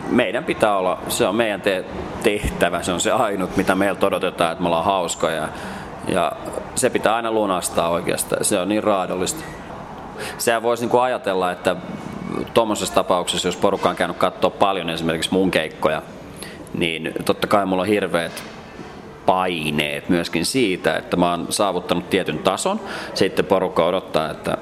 meidän 0.10 0.44
pitää 0.44 0.78
olla, 0.78 1.00
se 1.08 1.28
on 1.28 1.36
meidän 1.36 1.62
te, 1.62 1.86
tehtävä, 2.24 2.84
se 2.84 2.92
on 2.92 3.02
se 3.02 3.12
ainut, 3.12 3.58
mitä 3.58 3.76
meiltä 3.76 4.06
odotetaan, 4.06 4.52
että 4.52 4.62
me 4.62 4.68
ollaan 4.68 4.86
hauskoja 4.86 5.36
ja, 5.36 5.50
ja 6.08 6.32
se 6.76 6.90
pitää 6.90 7.16
aina 7.16 7.32
lunastaa 7.32 7.90
oikeastaan, 7.90 8.46
se 8.46 8.60
on 8.60 8.70
niin 8.70 8.84
raadollista. 8.84 9.44
Sehän 10.38 10.64
voisi 10.64 10.84
niin 10.84 10.90
kuin 10.90 11.02
ajatella, 11.02 11.52
että 11.52 11.76
tuommoisessa 12.54 12.96
tapauksessa, 12.96 13.48
jos 13.48 13.58
porukka 13.58 13.90
on 13.90 13.96
käynyt 13.96 14.18
katsoa 14.18 14.50
paljon 14.50 14.90
esimerkiksi 14.90 15.34
mun 15.34 15.52
keikkoja, 15.52 16.02
niin 16.74 17.12
totta 17.26 17.48
kai 17.48 17.66
mulla 17.66 17.82
on 17.82 17.88
hirveät 17.88 18.44
paineet 19.26 20.10
myöskin 20.10 20.46
siitä, 20.46 20.98
että 20.98 21.18
mä 21.18 21.32
oon 21.32 21.48
saavuttanut 21.50 22.10
tietyn 22.10 22.40
tason. 22.40 22.80
Sitten 23.14 23.46
porukka 23.46 23.86
odottaa, 23.86 24.32
että 24.32 24.58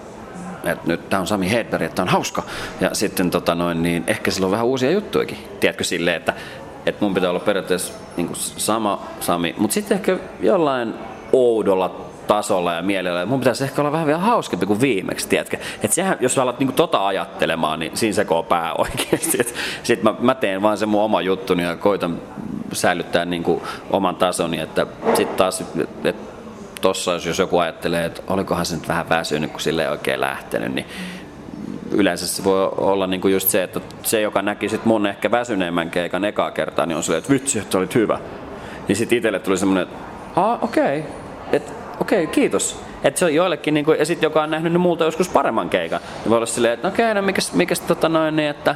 että 0.64 0.88
nyt 0.88 1.10
tämä 1.10 1.20
on 1.20 1.28
Sami 1.28 1.52
Hedberg, 1.52 1.82
että 1.82 2.02
on 2.02 2.08
hauska. 2.08 2.44
Ja 2.82 2.96
sitten 2.96 3.32
tota 3.32 3.56
noin, 3.56 3.84
niin 3.84 4.04
ehkä 4.08 4.32
sillä 4.32 4.46
on 4.46 4.52
vähän 4.52 4.66
uusia 4.66 4.92
juttujakin. 4.92 5.38
Tiedätkö 5.60 5.84
silleen, 5.84 6.16
että, 6.16 6.34
että 6.86 7.06
mun 7.06 7.14
pitää 7.14 7.30
olla 7.30 7.40
periaatteessa 7.40 7.94
niin 8.18 8.30
sama 8.36 9.04
Sami, 9.20 9.56
mutta 9.58 9.74
sitten 9.74 9.96
ehkä 9.98 10.18
jollain 10.40 10.94
oudolla 11.34 12.07
tasolla 12.28 12.74
ja 12.74 12.82
mielellä. 12.82 13.26
Mun 13.26 13.40
pitäisi 13.40 13.64
ehkä 13.64 13.82
olla 13.82 13.92
vähän 13.92 14.08
vielä 14.08 14.20
hauskempi 14.20 14.66
kuin 14.66 14.82
viimeksi, 14.82 15.28
tiedätkö? 15.28 15.58
Et 15.84 15.92
sehän, 15.92 16.18
jos 16.20 16.34
sä 16.34 16.42
alat 16.42 16.60
niinku 16.60 16.74
tota 16.74 17.08
ajattelemaan, 17.08 17.80
niin 17.80 17.98
siinä 17.98 18.14
sekoo 18.14 18.44
pää 18.44 18.74
oikeasti. 18.84 19.38
Sitten 19.84 20.14
mä, 20.14 20.16
mä, 20.20 20.36
teen 20.36 20.62
vaan 20.62 20.78
sen 20.78 20.90
mun 20.90 21.04
oma 21.04 21.22
juttuni 21.22 21.64
ja 21.64 21.76
koitan 21.76 22.22
säilyttää 22.74 23.26
niinku 23.26 23.64
oman 23.90 24.16
tasoni, 24.16 24.60
että 24.60 24.88
sitten 25.14 25.38
taas, 25.38 25.64
että 26.04 26.28
tossa 26.82 27.12
jos 27.26 27.40
joku 27.40 27.58
ajattelee, 27.58 28.06
että 28.06 28.22
olikohan 28.28 28.66
se 28.66 28.76
nyt 28.76 28.88
vähän 28.88 29.10
väsynyt, 29.10 29.52
kun 29.52 29.62
sille 29.62 29.84
ei 29.84 29.90
oikein 29.90 30.22
lähtenyt, 30.22 30.74
niin 30.74 30.86
yleensä 31.92 32.28
se 32.28 32.44
voi 32.44 32.70
olla 32.78 33.08
niinku 33.08 33.28
just 33.28 33.50
se, 33.50 33.64
että 33.64 33.82
se, 34.04 34.22
joka 34.22 34.42
näki 34.42 34.70
sit 34.70 34.86
mun 34.86 35.08
ehkä 35.08 35.32
väsyneemmän 35.32 35.90
keikan 35.90 36.26
ekaa 36.26 36.52
kertaa, 36.52 36.86
niin 36.86 36.96
on 36.96 37.04
silleen, 37.04 37.20
että 37.20 37.34
vitsi, 37.34 37.60
että 37.60 37.78
olit 37.78 37.96
hyvä. 37.96 38.20
Niin 38.88 38.96
sitten 38.96 39.18
itselle 39.18 39.40
tuli 39.40 39.58
semmoinen, 39.58 39.84
että 39.84 39.98
okei, 40.62 41.00
okay. 41.00 41.12
Okei, 42.02 42.24
okay, 42.24 42.34
kiitos. 42.34 42.80
Että 43.04 43.20
se 43.20 43.26
on 43.26 43.36
joillekin, 43.36 43.74
niin 43.74 43.86
kuin, 43.86 44.00
ja 44.00 44.06
sitten 44.06 44.28
joka 44.28 44.44
on 44.44 44.50
nähnyt 44.50 44.72
ne 44.72 44.78
multa 44.78 45.04
joskus 45.04 45.30
paremman 45.30 45.70
keikan, 45.70 46.00
niin 46.24 46.30
voi 46.30 46.38
olla 46.38 46.46
silleen, 46.46 46.74
että 46.74 46.88
okei, 46.88 47.06
okay, 47.06 47.14
no 47.14 47.22
mikäs, 47.22 47.54
mikäs 47.54 47.80
tota 47.80 48.10
noin, 48.10 48.36
niin 48.36 48.50
että 48.50 48.76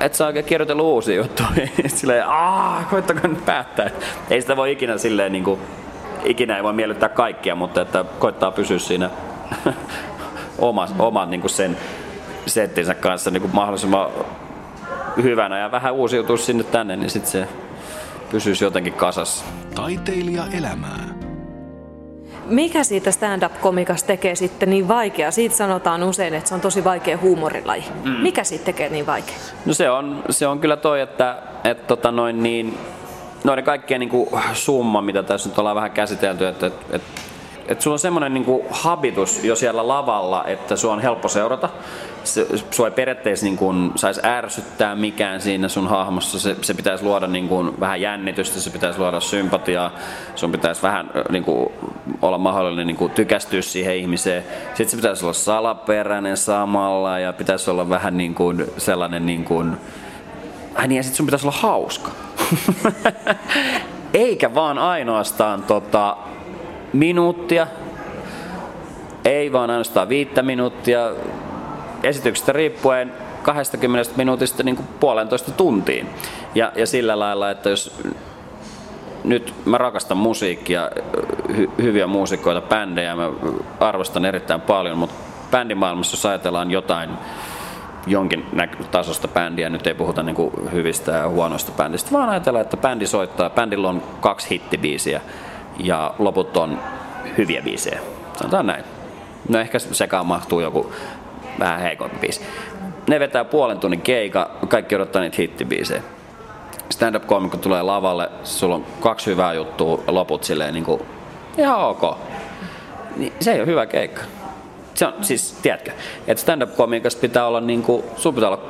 et 0.00 0.14
sä 0.14 0.26
oikein 0.26 0.44
kirjoitellut 0.44 0.86
uusia 0.86 1.16
juttuja. 1.16 1.68
silleen, 1.86 2.26
aah, 2.28 2.90
koittakaa 2.90 3.30
nyt 3.30 3.44
päättää. 3.44 3.90
Ei 4.30 4.40
sitä 4.40 4.56
voi 4.56 4.72
ikinä 4.72 4.98
silleen, 4.98 5.32
niin 5.32 5.44
kuin, 5.44 5.60
ikinä 6.24 6.56
ei 6.56 6.62
voi 6.62 6.72
miellyttää 6.72 7.08
kaikkia, 7.08 7.54
mutta 7.54 7.80
että 7.80 8.04
koittaa 8.18 8.50
pysyä 8.50 8.78
siinä 8.78 9.10
oma, 10.58 10.88
oman 10.98 11.30
niin 11.30 11.40
kuin 11.40 11.50
sen 11.50 11.76
settinsä 12.46 12.94
kanssa 12.94 13.30
niin 13.30 13.40
kuin 13.40 13.54
mahdollisimman 13.54 14.08
hyvänä 15.22 15.58
ja 15.58 15.70
vähän 15.70 15.94
uusiutua 15.94 16.36
sinne 16.36 16.64
tänne, 16.64 16.96
niin 16.96 17.10
sitten 17.10 17.32
se 17.32 17.48
pysyisi 18.30 18.64
jotenkin 18.64 18.92
kasassa. 18.92 19.44
Taiteilija 19.74 20.44
elämää. 20.52 21.23
Mikä 22.46 22.84
siitä 22.84 23.10
stand-up-komikasta 23.10 24.06
tekee 24.06 24.34
sitten 24.34 24.70
niin 24.70 24.88
vaikea? 24.88 25.30
Siitä 25.30 25.56
sanotaan 25.56 26.02
usein, 26.02 26.34
että 26.34 26.48
se 26.48 26.54
on 26.54 26.60
tosi 26.60 26.84
vaikea 26.84 27.18
huumorilaji. 27.18 27.84
Mm. 28.04 28.10
Mikä 28.10 28.44
siitä 28.44 28.64
tekee 28.64 28.88
niin 28.88 29.06
vaikea? 29.06 29.34
No 29.66 29.74
se 29.74 29.90
on, 29.90 30.24
se 30.30 30.46
on 30.46 30.58
kyllä 30.58 30.76
toi, 30.76 31.00
että, 31.00 31.36
että 31.64 31.86
tota 31.86 32.12
noin 32.12 32.42
niin, 32.42 32.78
noiden 33.44 33.64
kaikkien 33.64 34.00
niin 34.00 34.10
kuin 34.10 34.28
summa, 34.52 35.02
mitä 35.02 35.22
tässä 35.22 35.48
nyt 35.48 35.58
ollaan 35.58 35.76
vähän 35.76 35.90
käsitelty, 35.90 36.46
että, 36.46 36.66
että, 36.66 36.96
että, 36.96 37.20
että 37.68 37.84
sulla 37.84 37.94
on 37.94 37.98
semmoinen 37.98 38.34
niin 38.34 38.46
habitus 38.70 39.44
jo 39.44 39.56
siellä 39.56 39.88
lavalla, 39.88 40.44
että 40.44 40.76
sua 40.76 40.92
on 40.92 41.00
helppo 41.00 41.28
seurata. 41.28 41.68
Se, 42.24 42.46
sua 42.70 42.86
ei 42.86 42.90
periaatteessa 42.90 43.46
niin 43.46 43.56
kuin 43.56 43.92
saisi 43.96 44.20
ärsyttää 44.24 44.94
mikään 44.94 45.40
siinä 45.40 45.68
sun 45.68 45.88
hahmossa. 45.88 46.40
Se, 46.40 46.56
se 46.62 46.74
pitäisi 46.74 47.04
luoda 47.04 47.26
niin 47.26 47.48
kuin 47.48 47.80
vähän 47.80 48.00
jännitystä, 48.00 48.60
se 48.60 48.70
pitäisi 48.70 48.98
luoda 48.98 49.20
sympatiaa, 49.20 49.90
sun 50.34 50.52
pitäisi 50.52 50.82
vähän 50.82 51.10
niin 51.30 51.44
kuin, 51.44 51.72
olla 52.22 52.38
mahdollinen 52.38 52.86
niin 52.86 52.96
kuin, 52.96 53.12
tykästyä 53.12 53.62
siihen 53.62 53.96
ihmiseen. 53.96 54.44
Sitten 54.68 54.88
se 54.88 54.96
pitäisi 54.96 55.24
olla 55.24 55.32
salaperäinen 55.32 56.36
samalla 56.36 57.18
ja 57.18 57.32
pitäisi 57.32 57.70
olla 57.70 57.88
vähän 57.88 58.16
niin 58.16 58.34
kuin, 58.34 58.64
sellainen 58.78 59.26
niin 59.26 59.44
kuin, 59.44 59.76
Ai 60.74 60.88
niin, 60.88 60.96
ja 60.96 61.02
sitten 61.02 61.16
sun 61.16 61.26
pitäisi 61.26 61.46
olla 61.46 61.56
hauska. 61.56 62.10
Eikä 64.14 64.54
vaan 64.54 64.78
ainoastaan 64.78 65.62
tota, 65.62 66.16
minuuttia, 66.92 67.66
ei 69.24 69.52
vaan 69.52 69.70
ainoastaan 69.70 70.08
viittä 70.08 70.42
minuuttia, 70.42 70.98
esityksestä 72.04 72.52
riippuen 72.52 73.12
20 73.42 74.10
minuutista 74.16 74.62
niin 74.62 74.76
kuin 74.76 74.88
puolentoista 75.00 75.50
tuntiin. 75.50 76.08
Ja, 76.54 76.72
ja 76.74 76.86
sillä 76.86 77.18
lailla, 77.18 77.50
että 77.50 77.70
jos 77.70 78.02
nyt 79.24 79.54
mä 79.64 79.78
rakastan 79.78 80.16
musiikkia, 80.16 80.90
hy, 81.56 81.70
hyviä 81.82 82.06
muusikoita, 82.06 82.60
bändejä, 82.60 83.16
mä 83.16 83.30
arvostan 83.80 84.24
erittäin 84.24 84.60
paljon, 84.60 84.98
mutta 84.98 85.14
bändimaailmassa, 85.50 86.14
jos 86.14 86.26
ajatellaan 86.26 86.70
jotain 86.70 87.10
jonkin 88.06 88.46
tasosta 88.90 89.28
bändiä, 89.28 89.68
nyt 89.68 89.86
ei 89.86 89.94
puhuta 89.94 90.22
niin 90.22 90.36
kuin 90.36 90.52
hyvistä 90.72 91.12
ja 91.12 91.28
huonoista 91.28 91.72
bändistä, 91.72 92.12
vaan 92.12 92.28
ajatellaan, 92.28 92.62
että 92.62 92.76
bändi 92.76 93.06
soittaa, 93.06 93.50
bändillä 93.50 93.88
on 93.88 94.02
kaksi 94.20 94.50
hittibiisiä 94.50 95.20
ja 95.78 96.14
loput 96.18 96.56
on 96.56 96.78
hyviä 97.38 97.62
biisejä. 97.62 98.00
Sanotaan 98.36 98.66
näin. 98.66 98.84
No 99.48 99.58
ehkä 99.58 99.78
sekaan 99.78 100.26
mahtuu 100.26 100.60
joku 100.60 100.92
vähän 101.58 101.80
heikompi 101.80 102.16
biisi. 102.20 102.40
Ne 103.08 103.20
vetää 103.20 103.44
puolen 103.44 103.78
tunnin 103.78 104.00
keika, 104.00 104.50
kaikki 104.68 104.94
odottaa 104.94 105.22
niitä 105.22 105.36
hittibiisejä. 105.38 106.02
Stand-up-komikko 106.90 107.56
tulee 107.56 107.82
lavalle, 107.82 108.30
sulla 108.44 108.74
on 108.74 108.86
kaksi 109.00 109.26
hyvää 109.26 109.52
juttua, 109.52 110.02
loput 110.06 110.44
silleen 110.44 110.74
niin 110.74 110.84
kuin, 110.84 111.02
ihan 111.58 111.80
ok. 111.80 112.18
Niin, 113.16 113.32
se 113.40 113.52
ei 113.52 113.58
ole 113.60 113.66
hyvä 113.66 113.86
keikka. 113.86 114.22
Se 114.94 115.06
on 115.06 115.14
siis, 115.20 115.58
tiedätkö, 115.62 115.90
että 116.26 116.42
stand-up-komikasta 116.42 117.20
pitää 117.20 117.46
olla 117.46 117.60
niin 117.60 117.82
kuin, 117.82 118.04
sun 118.16 118.34
pitää 118.34 118.48
olla 118.48 118.62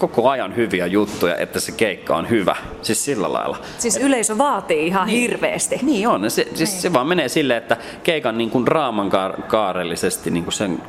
koko 0.00 0.28
ajan 0.28 0.56
hyviä 0.56 0.86
juttuja, 0.86 1.36
että 1.36 1.60
se 1.60 1.72
keikka 1.72 2.16
on 2.16 2.30
hyvä. 2.30 2.56
Siis 2.82 3.04
sillä 3.04 3.32
lailla. 3.32 3.58
Siis 3.78 3.96
yleisö 3.96 4.38
vaatii 4.38 4.86
ihan 4.86 5.06
niin. 5.06 5.20
hirveästi. 5.20 5.78
Niin 5.82 6.08
on. 6.08 6.30
Se, 6.30 6.46
siis 6.54 6.72
niin. 6.72 6.82
se 6.82 6.92
vaan 6.92 7.06
menee 7.06 7.28
silleen, 7.28 7.58
että 7.58 7.76
keikan 8.02 8.38
niin 8.38 8.50
kuin 8.50 8.68
raaman 8.68 9.10
kaarellisesti 9.48 10.30
niin 10.30 10.44
kuin 10.44 10.52
sen 10.52 10.82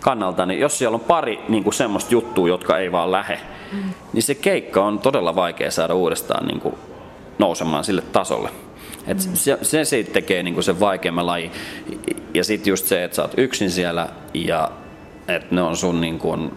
kannalta, 0.00 0.46
niin 0.46 0.60
jos 0.60 0.78
siellä 0.78 0.94
on 0.94 1.00
pari 1.00 1.40
niin 1.48 1.64
kuin 1.64 1.74
semmoista 1.74 2.14
juttua, 2.14 2.48
jotka 2.48 2.78
ei 2.78 2.92
vaan 2.92 3.12
lähe, 3.12 3.40
mm. 3.72 3.90
niin 4.12 4.22
se 4.22 4.34
keikka 4.34 4.84
on 4.84 4.98
todella 4.98 5.34
vaikea 5.34 5.70
saada 5.70 5.94
uudestaan 5.94 6.46
niin 6.46 6.60
kuin 6.60 6.74
nousemaan 7.38 7.84
sille 7.84 8.02
tasolle. 8.02 8.50
Et 9.06 9.26
mm. 9.26 9.34
se, 9.34 9.58
se 9.62 9.84
siitä 9.84 10.12
tekee 10.12 10.42
niin 10.42 10.54
kuin 10.54 10.64
sen 10.64 10.80
vaikeamman 10.80 11.26
laji. 11.26 11.52
Ja 12.34 12.44
sitten 12.44 12.70
just 12.70 12.86
se, 12.86 13.04
että 13.04 13.14
sä 13.14 13.22
oot 13.22 13.34
yksin 13.36 13.70
siellä 13.70 14.08
ja 14.34 14.70
että 15.28 15.54
ne 15.54 15.62
on 15.62 15.76
sun 15.76 16.00
niin 16.00 16.18
kuin, 16.18 16.52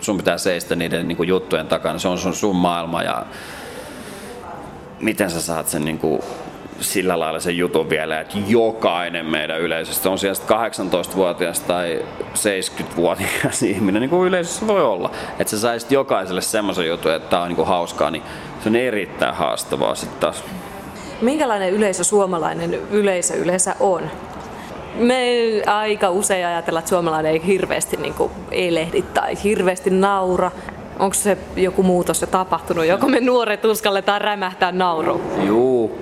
sun 0.00 0.16
pitää 0.16 0.38
seistä 0.38 0.76
niiden 0.76 1.08
niin 1.08 1.16
kuin 1.16 1.28
juttujen 1.28 1.66
takana, 1.66 1.98
se 1.98 2.08
on 2.08 2.18
sun, 2.18 2.34
sun 2.34 2.56
maailma 2.56 3.02
ja 3.02 3.26
miten 5.00 5.30
sä 5.30 5.42
saat 5.42 5.68
sen 5.68 5.84
niin 5.84 5.98
kuin 5.98 6.20
sillä 6.80 7.18
lailla 7.18 7.40
sen 7.40 7.56
jutun 7.58 7.90
vielä, 7.90 8.20
että 8.20 8.38
jokainen 8.46 9.26
meidän 9.26 9.60
yleisöstä 9.60 10.10
on 10.10 10.18
siellä 10.18 10.40
18-vuotias 10.48 11.60
tai 11.60 12.04
70-vuotias 12.34 13.62
ihminen, 13.72 14.00
niin 14.00 14.10
kuin 14.10 14.28
yleisössä 14.28 14.66
voi 14.66 14.82
olla. 14.82 15.10
Että 15.38 15.50
sä 15.50 15.58
saisit 15.58 15.92
jokaiselle 15.92 16.40
semmoisen 16.40 16.86
jutun, 16.86 17.12
että 17.12 17.28
tää 17.28 17.42
on 17.42 17.48
niin 17.48 17.56
kuin 17.56 17.68
hauskaa, 17.68 18.10
niin 18.10 18.22
se 18.62 18.68
on 18.68 18.76
erittäin 18.76 19.34
haastavaa 19.34 19.94
sitten 19.94 20.20
taas. 20.20 20.44
Minkälainen 21.20 21.70
yleisö 21.72 22.04
suomalainen 22.04 22.74
yleisö 22.74 23.34
yleensä 23.34 23.74
on? 23.80 24.02
Me 24.94 25.32
aika 25.66 26.10
usein 26.10 26.46
ajatellaan, 26.46 26.80
että 26.80 26.88
suomalainen 26.88 27.32
ei 27.32 27.46
hirveästi 27.46 27.96
niin 27.96 28.14
kuin 28.14 28.30
elehdi 28.50 29.02
tai 29.02 29.34
hirveästi 29.44 29.90
naura. 29.90 30.50
Onko 30.98 31.14
se 31.14 31.38
joku 31.56 31.82
muutos 31.82 32.20
jo 32.20 32.26
tapahtunut, 32.26 32.86
joko 32.86 33.08
me 33.08 33.20
nuoret 33.20 33.64
uskalletaan 33.64 34.20
rämähtää 34.20 34.72
nauruun? 34.72 35.20
Juu, 35.46 35.98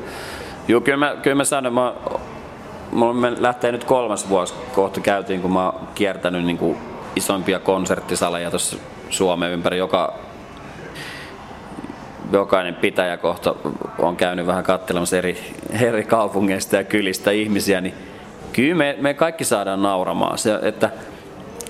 Joo, 0.68 0.80
kyllä 0.80 0.96
mä, 0.96 1.16
kyllä 1.22 1.36
mä 1.36 1.44
sanon, 1.44 1.72
mä, 1.72 1.94
mulla 2.92 3.32
lähtee 3.38 3.72
nyt 3.72 3.84
kolmas 3.84 4.28
vuosi 4.28 4.54
kohta 4.74 5.00
käytiin, 5.00 5.42
kun 5.42 5.52
mä 5.52 5.70
oon 5.70 5.88
kiertänyt 5.94 6.44
niin 6.44 6.58
kuin 6.58 6.78
isompia 7.16 7.58
konserttisaleja 7.58 8.50
tuossa 8.50 8.76
Suomen 9.10 9.50
ympäri. 9.50 9.78
Joka, 9.78 10.14
jokainen 12.32 12.74
pitäjä 12.74 13.16
kohta 13.16 13.54
on 13.98 14.16
käynyt 14.16 14.46
vähän 14.46 14.64
katselemassa 14.64 15.16
eri, 15.16 15.54
eri 15.80 16.04
kaupungeista 16.04 16.76
ja 16.76 16.84
kylistä 16.84 17.30
ihmisiä, 17.30 17.80
niin 17.80 17.94
kyllä 18.52 18.74
me, 18.74 18.96
me 19.00 19.14
kaikki 19.14 19.44
saadaan 19.44 19.82
nauramaan. 19.82 20.38
Se, 20.38 20.58
että, 20.62 20.90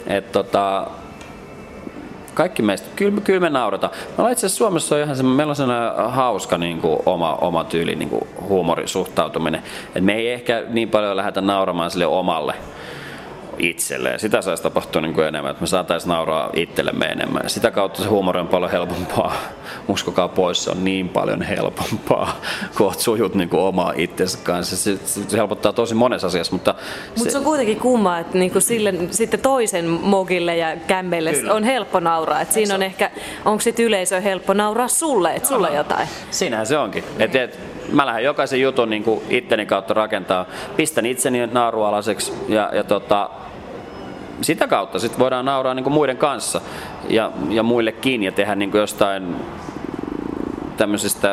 et 0.07 0.33
tota, 0.33 0.87
kaikki 2.35 2.63
meistä, 2.63 2.89
kyllä, 2.97 3.21
kyllä 3.21 3.41
me 3.41 3.51
naurataan. 3.51 3.93
Me 3.93 4.15
ollaan 4.19 4.33
itse 4.33 4.49
Suomessa 4.49 4.95
on 4.95 5.01
ihan 5.03 5.17
semmoinen, 5.17 5.37
meillä 5.37 5.51
on 5.51 5.57
sellainen 5.57 6.11
hauska 6.11 6.59
niin 6.59 6.81
kuin, 6.81 6.99
oma, 7.07 7.35
oma 7.35 7.65
tyyli, 7.65 7.95
niin 7.95 8.09
kuin, 8.09 8.23
huumorisuhtautuminen. 8.41 9.63
Et 9.95 10.05
me 10.05 10.15
ei 10.15 10.33
ehkä 10.33 10.63
niin 10.69 10.89
paljon 10.89 11.17
lähdetä 11.17 11.41
nauramaan 11.41 11.91
sille 11.91 12.07
omalle 12.07 12.55
itselleen. 13.59 14.21
Sitä 14.21 14.43
saisi 14.43 14.63
tapahtua 14.63 15.03
niin 15.03 15.15
kuin 15.15 15.27
enemmän, 15.27 15.51
että 15.51 15.61
me 15.61 15.67
saataisiin 15.67 16.09
nauraa 16.09 16.51
itsellemme 16.53 17.07
enemmän. 17.07 17.51
Sitä 17.51 17.71
kautta 17.71 18.03
se 18.03 18.09
huumori 18.09 18.41
on 18.41 18.49
paljon 18.49 18.71
helpompaa. 18.71 19.37
Uskokaa 19.89 20.29
pois, 20.29 20.65
se 20.65 20.71
on 20.71 20.85
niin 20.85 21.09
paljon 21.09 21.43
helpompaa, 21.43 22.41
kun 22.77 22.87
oot 22.87 23.01
sujut 23.01 23.35
niin 23.35 23.49
kuin 23.49 23.61
omaa 23.61 23.93
itsensä 23.97 24.39
kanssa. 24.43 24.77
Se, 24.77 24.99
se, 25.05 25.37
helpottaa 25.37 25.73
tosi 25.73 25.95
monessa 25.95 26.27
asiassa, 26.27 26.53
mutta... 26.53 26.75
Mutta 27.09 27.25
se... 27.25 27.31
se 27.31 27.39
on 27.39 27.45
kuitenkin 27.45 27.81
kumma, 27.81 28.19
että 28.19 28.39
niin 28.39 28.51
kuin 28.51 28.63
sille, 28.63 28.95
sitten 29.11 29.41
toisen 29.41 29.89
mogille 29.89 30.57
ja 30.57 30.77
kämmeille 30.87 31.33
Kyllä. 31.33 31.55
on 31.55 31.65
helppo 31.65 32.01
nauraa. 32.01 32.41
Et 32.41 32.53
siinä 32.53 32.75
on 32.75 32.83
ehkä, 32.83 33.11
onko 33.45 33.61
sitten 33.61 33.85
yleisö 33.85 34.21
helppo 34.21 34.53
nauraa 34.53 34.89
sulle, 34.89 35.35
että 35.35 35.49
sulle 35.49 35.71
jotain? 35.75 36.09
Siinähän 36.31 36.67
se 36.67 36.79
onkin. 36.79 37.05
Et, 37.19 37.37
et, 37.37 37.61
mä 37.95 38.07
lähden 38.07 38.25
jokaisen 38.25 38.61
jutun 38.61 38.91
niin 38.91 39.05
kuin 39.05 39.23
itteni 39.31 39.67
kautta 39.67 39.95
rakentaa. 39.95 40.47
Pistän 40.77 41.07
itseni 41.07 41.47
naarualaseksi 41.47 42.33
ja, 42.49 42.71
ja 42.73 42.85
tota, 42.85 43.31
sitä 44.41 44.67
kautta 44.67 44.99
sit 44.99 45.19
voidaan 45.19 45.45
nauraa 45.45 45.75
niin 45.75 45.85
kuin 45.85 45.95
muiden 45.95 46.17
kanssa 46.17 46.61
ja, 47.09 47.31
ja 47.49 47.63
muillekin 47.63 48.23
ja 48.23 48.33
tehdä 48.33 48.55
niin 48.55 48.71
kuin 48.71 48.81
jostain 48.81 49.37
tämmöisistä 50.77 51.29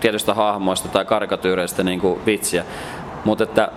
tietystä 0.00 0.34
hahmoista 0.34 0.88
tai 0.88 1.04
karikatyyreistä 1.04 1.82
niin 1.82 2.00
kuin 2.00 2.20
vitsiä. 2.26 2.64
Mutta 3.24 3.44
että 3.44 3.68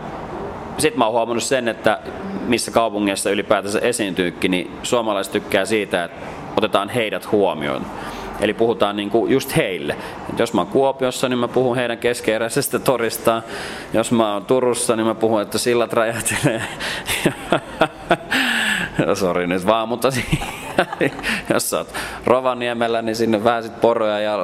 sitten 0.78 1.00
mä 1.00 1.06
oon 1.06 1.14
huomannut 1.14 1.44
sen, 1.44 1.68
että 1.68 2.00
missä 2.48 2.72
kaupungeissa 2.72 3.30
ylipäätänsä 3.30 3.80
esiintyykin, 3.80 4.52
niin 4.52 4.72
suomalaiset 4.84 5.34
tykkää 5.34 5.66
siitä, 5.66 6.04
että 6.04 6.26
otetaan 6.58 6.90
heidät 6.90 7.32
huomioon. 7.32 7.86
Eli 8.42 8.54
puhutaan 8.54 8.96
niin 8.96 9.10
kuin 9.10 9.32
just 9.32 9.56
heille. 9.56 9.96
Et 10.30 10.40
jos 10.40 10.54
mä 10.54 10.62
oon 10.62 10.68
Kuopiossa, 10.68 11.30
niin 11.30 11.40
mä 11.40 11.48
puhun 11.48 11.76
heidän 11.76 11.98
keskeeräisestä 11.98 12.80
toristaan. 12.80 13.44
Jos 13.94 14.12
mä 14.12 14.34
oon 14.34 14.46
Turussa, 14.46 14.96
niin 14.96 15.08
mä 15.08 15.16
puhun, 15.16 15.42
että 15.42 15.58
sillat 15.58 15.94
räjähtelee. 15.94 16.62
Sori 19.14 19.48
nyt 19.48 19.66
vaan, 19.66 19.90
mutta 19.90 20.10
jos 21.54 21.70
sä 21.70 21.78
oot 21.78 21.94
Rovaniemellä, 22.26 23.02
niin 23.02 23.16
sinne 23.16 23.44
vähän 23.44 23.64
poroja 23.82 24.20
ja 24.20 24.38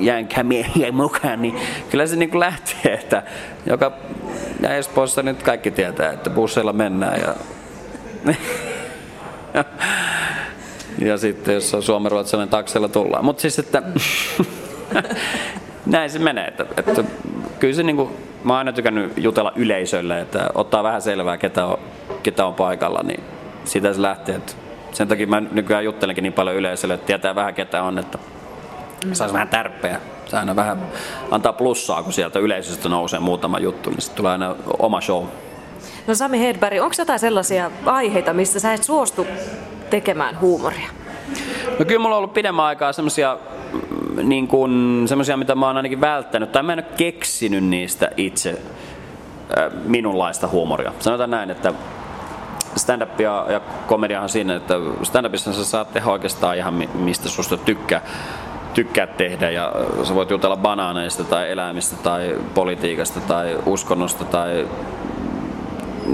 jänkämiehiä 0.00 0.92
mukaan, 0.92 1.42
niin 1.42 1.56
kyllä 1.90 2.06
se 2.06 2.16
niin 2.16 2.30
kuin 2.30 2.40
lähtee, 2.40 2.94
että 2.94 3.22
joka 3.66 3.92
ja 4.60 4.74
Espoossa 4.74 5.22
nyt 5.22 5.42
kaikki 5.42 5.70
tietää, 5.70 6.12
että 6.12 6.30
busseilla 6.30 6.72
mennään 6.72 7.20
ja 7.20 7.34
ja 11.00 11.18
sitten 11.18 11.54
jos 11.54 11.74
on 11.74 11.82
suomenruotsalainen 11.82 12.50
taksella 12.50 12.88
tullaan. 12.88 13.24
Mutta 13.24 13.40
siis, 13.40 13.58
että 13.58 13.82
näin 15.86 16.10
se 16.10 16.18
menee. 16.18 16.46
Että, 16.46 16.66
että 16.76 17.04
kyllä 17.58 17.74
se 17.74 17.82
niinku, 17.82 18.10
mä 18.44 18.52
oon 18.52 18.58
aina 18.58 18.72
tykännyt 18.72 19.12
jutella 19.16 19.52
yleisölle, 19.56 20.20
että 20.20 20.50
ottaa 20.54 20.82
vähän 20.82 21.02
selvää, 21.02 21.36
ketä 21.36 21.66
on, 21.66 21.78
ketä 22.22 22.46
on 22.46 22.54
paikalla, 22.54 23.02
niin 23.02 23.24
siitä 23.64 23.92
se 23.92 24.02
lähtee. 24.02 24.34
Että 24.34 24.52
sen 24.92 25.08
takia 25.08 25.26
mä 25.26 25.40
nykyään 25.40 25.84
juttelenkin 25.84 26.22
niin 26.22 26.32
paljon 26.32 26.56
yleisölle, 26.56 26.94
että 26.94 27.06
tietää 27.06 27.34
vähän 27.34 27.54
ketä 27.54 27.82
on, 27.82 27.98
että 27.98 28.18
saisi 29.12 29.34
vähän 29.34 29.48
tärpeä. 29.48 30.00
Se 30.26 30.36
aina 30.36 30.56
vähän 30.56 30.82
antaa 31.30 31.52
plussaa, 31.52 32.02
kun 32.02 32.12
sieltä 32.12 32.38
yleisöstä 32.38 32.88
nousee 32.88 33.20
muutama 33.20 33.58
juttu, 33.58 33.90
niin 33.90 34.00
sitten 34.00 34.16
tulee 34.16 34.32
aina 34.32 34.56
oma 34.78 35.00
show. 35.00 35.24
No 36.06 36.14
Sami 36.14 36.40
Hedberg, 36.40 36.82
onko 36.82 36.94
jotain 36.98 37.18
sellaisia 37.18 37.70
aiheita, 37.84 38.32
mistä 38.32 38.60
sä 38.60 38.72
et 38.72 38.84
suostu 38.84 39.26
tekemään 39.90 40.40
huumoria? 40.40 40.88
No 41.78 41.84
kyllä 41.84 42.00
mulla 42.00 42.14
on 42.14 42.18
ollut 42.18 42.34
pidemmän 42.34 42.64
aikaa 42.64 42.92
semmoisia 42.92 43.38
niin 44.22 44.48
kuin, 44.48 45.02
semmoisia, 45.06 45.36
mitä 45.36 45.54
mä 45.54 45.66
oon 45.66 45.76
ainakin 45.76 46.00
välttänyt, 46.00 46.52
tai 46.52 46.62
mä 46.62 46.72
en 46.72 46.78
ole 46.78 46.96
keksinyt 46.96 47.64
niistä 47.64 48.10
itse 48.16 48.62
minunlaista 49.84 50.48
huumoria. 50.48 50.92
Sanotaan 50.98 51.30
näin, 51.30 51.50
että 51.50 51.72
stand-up 52.76 53.20
ja, 53.20 53.46
ja 53.48 53.60
komediahan 53.86 54.28
siinä, 54.28 54.56
että 54.56 54.74
stand-upissa 55.02 55.52
sä 55.52 55.64
saat 55.64 55.92
tehdä 55.92 56.10
oikeastaan 56.10 56.56
ihan 56.56 56.74
mistä 56.94 57.28
susta 57.28 57.56
tykkää 57.56 58.00
tykkää 58.74 59.06
tehdä 59.06 59.50
ja 59.50 59.72
sä 60.02 60.14
voit 60.14 60.30
jutella 60.30 60.56
banaaneista 60.56 61.24
tai 61.24 61.50
eläimistä 61.50 61.96
tai 61.96 62.36
politiikasta 62.54 63.20
tai 63.20 63.58
uskonnosta 63.66 64.24
tai 64.24 64.68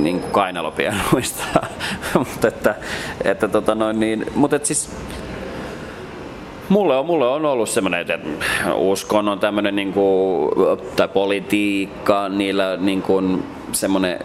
niin 0.03 0.21
kuin 0.21 0.33
kainalopianoista. 0.33 1.45
mutta 2.19 2.49
että, 2.49 2.75
että 3.25 3.49
tota 3.49 3.75
noin, 3.75 4.01
niin, 4.01 4.27
mutta 4.35 4.57
et 4.57 4.67
siis 4.67 4.91
Mulle 6.69 6.97
on, 6.97 7.07
mulle 7.07 7.29
on 7.29 7.47
ollut 7.47 7.69
semmoinen, 7.69 8.01
että 8.01 8.19
uskonnon 8.75 9.39
tämmöinen 9.39 9.77
niin 9.77 9.93
kuin, 9.93 10.51
tai 10.97 11.09
politiikka, 11.09 12.29
niillä 12.29 12.77
niin 12.77 13.03
kuin, 13.03 13.45
semmoinen 13.73 14.19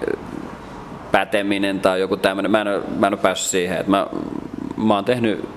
päteminen 1.11 1.79
tai 1.79 1.99
joku 1.99 2.17
tämmöinen. 2.17 2.51
Mä 2.51 2.61
en, 2.61 2.67
mä 2.99 3.07
en 3.07 3.13
ole 3.13 3.21
päässyt 3.21 3.49
siihen, 3.49 3.77
että 3.77 3.91
mä, 3.91 4.07
mä 4.77 4.95
oon 4.95 5.05
tehnyt, 5.05 5.49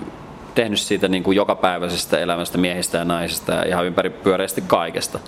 tehnyt 0.55 0.79
siitä 0.79 1.07
niin 1.07 1.23
kuin 1.23 1.35
jokapäiväisestä 1.35 2.19
elämästä 2.19 2.57
miehistä 2.57 2.97
ja 2.97 3.05
naisista 3.05 3.51
ja 3.51 3.63
ihan 3.63 3.85
ympäri 3.85 4.09
pyöreästi 4.09 4.63
kaikesta, 4.67 5.19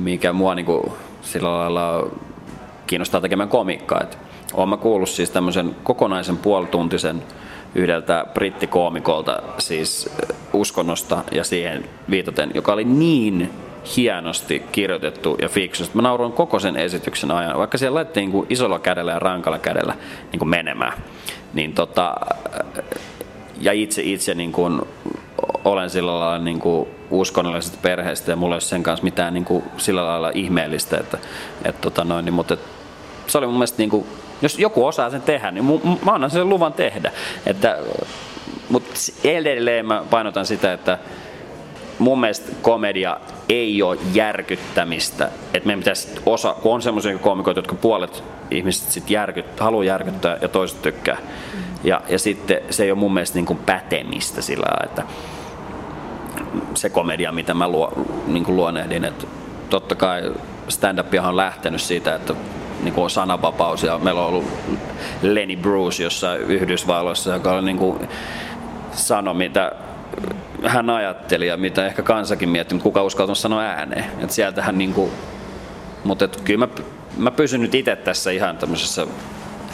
mikä 0.00 0.32
mua 0.32 0.54
niin 0.54 0.66
kuin, 0.66 0.92
sillä 1.22 1.58
lailla 1.58 2.10
kiinnostaa 2.88 3.20
tekemään 3.20 3.48
komikkaa. 3.48 4.00
Että 4.02 4.16
olen 4.54 4.68
mä 4.68 4.76
kuullut 4.76 5.08
siis 5.08 5.30
tämmöisen 5.30 5.76
kokonaisen 5.82 6.36
puolituntisen 6.36 7.22
yhdeltä 7.74 8.26
brittikoomikolta 8.34 9.42
siis 9.58 10.10
uskonnosta 10.52 11.24
ja 11.32 11.44
siihen 11.44 11.84
viitaten, 12.10 12.50
joka 12.54 12.72
oli 12.72 12.84
niin 12.84 13.50
hienosti 13.96 14.62
kirjoitettu 14.72 15.36
ja 15.42 15.48
fiksu. 15.48 15.84
Mä 15.94 16.02
nauroin 16.02 16.32
koko 16.32 16.58
sen 16.58 16.76
esityksen 16.76 17.30
ajan, 17.30 17.58
vaikka 17.58 17.78
siellä 17.78 17.94
laitettiin 17.94 18.30
niin 18.30 18.46
isolla 18.48 18.78
kädellä 18.78 19.12
ja 19.12 19.18
rankalla 19.18 19.58
kädellä 19.58 19.94
niin 20.32 20.38
kuin 20.38 20.48
menemään. 20.48 20.92
Niin 21.54 21.72
tota, 21.72 22.14
ja 23.60 23.72
itse, 23.72 24.02
itse 24.02 24.34
niin 24.34 24.52
kuin 24.52 24.82
olen 25.64 25.90
sillä 25.90 26.20
lailla 26.20 26.44
niin 26.44 26.60
kuin 26.60 26.88
uskonnollisesta 27.10 27.78
perheestä 27.82 28.32
ja 28.32 28.36
mulla 28.36 28.54
ei 28.54 28.56
ole 28.56 28.60
sen 28.60 28.82
kanssa 28.82 29.04
mitään 29.04 29.34
niin 29.34 29.44
kuin 29.44 29.64
sillä 29.76 30.06
lailla 30.06 30.30
ihmeellistä, 30.34 30.96
että, 30.96 31.18
että 31.64 31.80
tota 31.80 32.04
noin, 32.04 32.24
niin, 32.24 32.34
mutta 32.34 32.56
se 33.28 33.38
oli 33.38 33.46
mun 33.46 33.56
mielestä 33.56 33.78
niin 33.78 33.90
kuin, 33.90 34.06
jos 34.42 34.58
joku 34.58 34.86
osaa 34.86 35.10
sen 35.10 35.22
tehdä, 35.22 35.50
niin 35.50 35.64
mä 36.04 36.12
annan 36.12 36.30
sen 36.30 36.48
luvan 36.48 36.72
tehdä. 36.72 37.12
Että, 37.46 37.78
mutta 38.68 38.90
edelleen 39.24 39.86
mä 39.86 40.04
painotan 40.10 40.46
sitä, 40.46 40.72
että 40.72 40.98
mun 41.98 42.20
mielestä 42.20 42.52
komedia 42.62 43.20
ei 43.48 43.82
ole 43.82 43.98
järkyttämistä. 44.14 45.30
Että 45.54 45.66
meidän 45.66 45.80
pitäisi 45.80 46.08
osa, 46.26 46.54
kun 46.54 46.74
on 46.74 46.82
semmoisia 46.82 47.18
komikoita, 47.18 47.58
jotka 47.58 47.74
puolet 47.74 48.24
ihmiset 48.50 48.90
sit 48.92 49.10
järkyt, 49.10 49.60
haluaa 49.60 49.84
järkyttää 49.84 50.38
ja 50.40 50.48
toiset 50.48 50.82
tykkää. 50.82 51.18
Ja, 51.84 52.00
ja 52.08 52.18
sitten 52.18 52.60
se 52.70 52.84
ei 52.84 52.90
ole 52.90 52.98
mun 52.98 53.14
mielestä 53.14 53.38
niin 53.38 53.46
kuin 53.46 53.58
pätemistä 53.58 54.42
sillä 54.42 54.66
että 54.84 55.02
se 56.74 56.90
komedia, 56.90 57.32
mitä 57.32 57.54
mä 57.54 57.68
luo, 57.68 57.92
niin 58.26 58.44
kuin 58.44 58.56
luonehdin, 58.56 59.04
että 59.04 59.26
totta 59.70 59.94
kai 59.94 60.32
stand 60.68 60.98
on 61.28 61.36
lähtenyt 61.36 61.80
siitä, 61.80 62.14
että 62.14 62.34
niin 62.82 62.94
kuin 62.94 63.10
sananvapaus 63.10 63.82
ja 63.82 63.98
meillä 63.98 64.20
on 64.20 64.26
ollut 64.26 64.44
Lenny 65.22 65.56
Bruce 65.56 66.02
jossain 66.02 66.40
Yhdysvalloissa, 66.40 67.34
joka 67.34 67.52
oli 67.52 67.62
niin 67.62 67.78
kuin 67.78 68.08
sanoi, 68.92 69.34
mitä 69.34 69.72
hän 70.64 70.90
ajatteli 70.90 71.46
ja 71.46 71.56
mitä 71.56 71.86
ehkä 71.86 72.02
kansakin 72.02 72.48
mietti, 72.48 72.74
mutta 72.74 72.82
kuka 72.82 73.02
uskaltaa 73.02 73.34
sanoa 73.34 73.62
ääneen. 73.62 74.04
Et 74.20 74.30
sieltähän 74.30 74.78
niin 74.78 74.94
kuin, 74.94 75.10
mutta 76.04 76.24
et 76.24 76.40
kyllä 76.44 76.66
mä, 76.66 76.72
mä 77.16 77.30
pysyn 77.30 77.60
nyt 77.60 77.74
itse 77.74 77.96
tässä 77.96 78.30
ihan 78.30 78.56
tämmöisessä, 78.56 79.06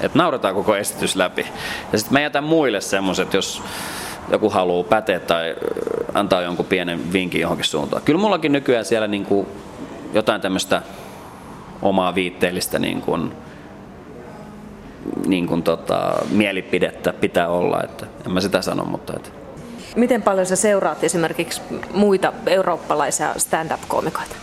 että 0.01 0.19
nauretaan 0.19 0.55
koko 0.55 0.77
esitys 0.77 1.17
läpi. 1.17 1.47
Ja 1.93 1.99
sitten 1.99 2.13
mä 2.13 2.21
jätän 2.21 2.45
muille 2.45 2.81
semmoiset, 2.81 3.35
jos 3.35 3.63
joku 4.31 4.51
haluaa 4.51 4.85
päteä 4.85 5.21
tai 5.21 5.55
antaa 6.15 6.43
jonkun 6.43 6.67
pienen 6.67 7.13
vinkin 7.13 7.41
johonkin 7.41 7.67
suuntaan. 7.67 8.03
Kyllä 8.03 8.21
mullakin 8.21 8.53
nykyään 8.53 8.85
siellä 8.85 9.09
niin 9.09 9.25
kuin 9.25 9.47
jotain 10.13 10.41
tämmöistä 10.41 10.83
omaa 11.85 12.15
viitteellistä 12.15 12.79
niin 12.79 13.03
kuin, 13.03 13.33
niin 15.27 15.47
kuin 15.47 15.63
tota, 15.63 16.13
mielipidettä 16.31 17.13
pitää 17.13 17.49
olla, 17.49 17.83
että 17.83 18.07
en 18.27 18.33
mä 18.33 18.41
sitä 18.41 18.63
sano, 18.63 18.85
mutta 18.85 19.13
että. 19.17 19.31
Miten 19.97 20.23
paljon 20.23 20.47
sä 20.47 20.57
seuraat 20.57 21.05
esimerkiksi 21.05 21.63
muita 21.95 22.33
eurooppalaisia 22.47 23.35
stand-up-komikoita? 23.37 24.35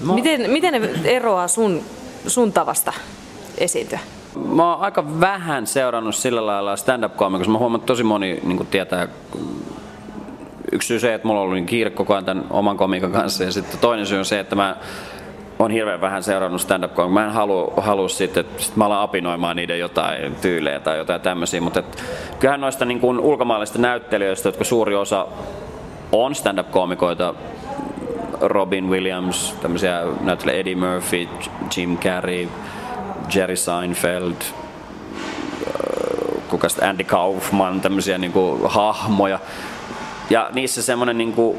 Mä... 0.00 0.14
Miten, 0.14 0.50
miten 0.50 0.72
ne 0.72 0.90
eroaa 1.04 1.48
sun, 1.48 1.82
sun 2.26 2.52
tavasta 2.52 2.92
esiintyä? 3.58 3.98
Mä 4.54 4.72
oon 4.72 4.80
aika 4.80 5.20
vähän 5.20 5.66
seurannut 5.66 6.14
sillä 6.14 6.46
lailla 6.46 6.76
stand-up-komikossa. 6.76 7.52
Mä 7.52 7.58
huomaan, 7.58 7.80
että 7.80 7.86
tosi 7.86 8.02
moni 8.04 8.40
niin 8.42 8.66
tietää 8.66 9.08
yksi 10.72 10.86
syy 10.86 11.00
se, 11.00 11.14
että 11.14 11.26
mulla 11.26 11.40
on 11.40 11.44
ollut 11.44 11.56
niin 11.56 11.66
kiire 11.66 11.90
koko 11.90 12.12
ajan 12.12 12.24
tämän 12.24 12.44
oman 12.50 12.76
komikan 12.76 13.12
kanssa 13.12 13.44
ja 13.44 13.52
sitten 13.52 13.78
toinen 13.78 14.06
syy 14.06 14.18
on 14.18 14.24
se, 14.24 14.40
että 14.40 14.56
mä 14.56 14.76
on 15.58 15.70
hirveän 15.70 16.00
vähän 16.00 16.22
seurannut 16.22 16.60
stand-up 16.60 16.92
Mä 17.12 17.24
en 17.24 17.30
halua, 17.30 17.72
halua 17.76 18.08
sitten, 18.08 18.40
että 18.40 18.62
sit 18.62 18.76
mä 18.76 18.86
alan 18.86 19.00
apinoimaan 19.00 19.56
niiden 19.56 19.78
jotain 19.78 20.34
tyylejä 20.34 20.80
tai 20.80 20.98
jotain 20.98 21.20
tämmöisiä, 21.20 21.60
mutta 21.60 21.80
et, 21.80 22.02
kyllähän 22.38 22.60
noista 22.60 22.84
niin 22.84 23.00
kuin 23.00 23.20
ulkomaalaisista 23.20 23.78
näyttelijöistä, 23.78 24.48
jotka 24.48 24.64
suuri 24.64 24.94
osa 24.96 25.26
on 26.12 26.34
stand-up-koomikoita, 26.34 27.34
Robin 28.40 28.90
Williams, 28.90 29.54
tämmöisiä 29.62 30.02
näyttelijä 30.20 30.58
Eddie 30.58 30.76
Murphy, 30.76 31.28
Jim 31.76 31.98
Carrey, 31.98 32.48
Jerry 33.34 33.56
Seinfeld, 33.56 34.32
äh, 34.32 34.52
kuka 36.48 36.68
Andy 36.82 37.04
Kaufman, 37.04 37.80
tämmöisiä 37.80 38.18
niin 38.18 38.32
kuin, 38.32 38.60
hahmoja. 38.64 39.38
Ja 40.30 40.50
niissä 40.52 40.82
semmoinen 40.82 41.18
niin 41.18 41.32
kuin, 41.32 41.58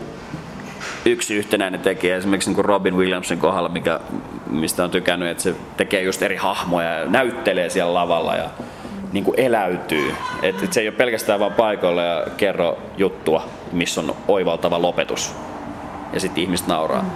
yksi 1.05 1.35
yhtenäinen 1.35 1.79
tekijä 1.79 2.17
esimerkiksi 2.17 2.53
niin 2.53 2.65
Robin 2.65 2.97
Williamsin 2.97 3.39
kohdalla, 3.39 3.69
mikä, 3.69 3.99
mistä 4.49 4.83
on 4.83 4.91
tykännyt, 4.91 5.29
että 5.29 5.43
se 5.43 5.55
tekee 5.77 6.01
just 6.01 6.21
eri 6.21 6.35
hahmoja 6.35 6.93
ja 6.93 7.05
näyttelee 7.05 7.69
siellä 7.69 7.93
lavalla 7.93 8.35
ja 8.35 8.49
niin 9.11 9.23
kuin 9.23 9.39
eläytyy. 9.39 10.15
Et, 10.41 10.63
et 10.63 10.73
se 10.73 10.81
ei 10.81 10.87
ole 10.87 10.95
pelkästään 10.95 11.39
vaan 11.39 11.53
paikoilla 11.53 12.01
ja 12.01 12.25
kerro 12.37 12.77
juttua, 12.97 13.45
missä 13.71 14.01
on 14.01 14.15
oivaltava 14.27 14.81
lopetus. 14.81 15.35
Ja 16.13 16.19
sitten 16.19 16.43
ihmiset 16.43 16.67
nauraa. 16.67 17.01
Mm. 17.01 17.09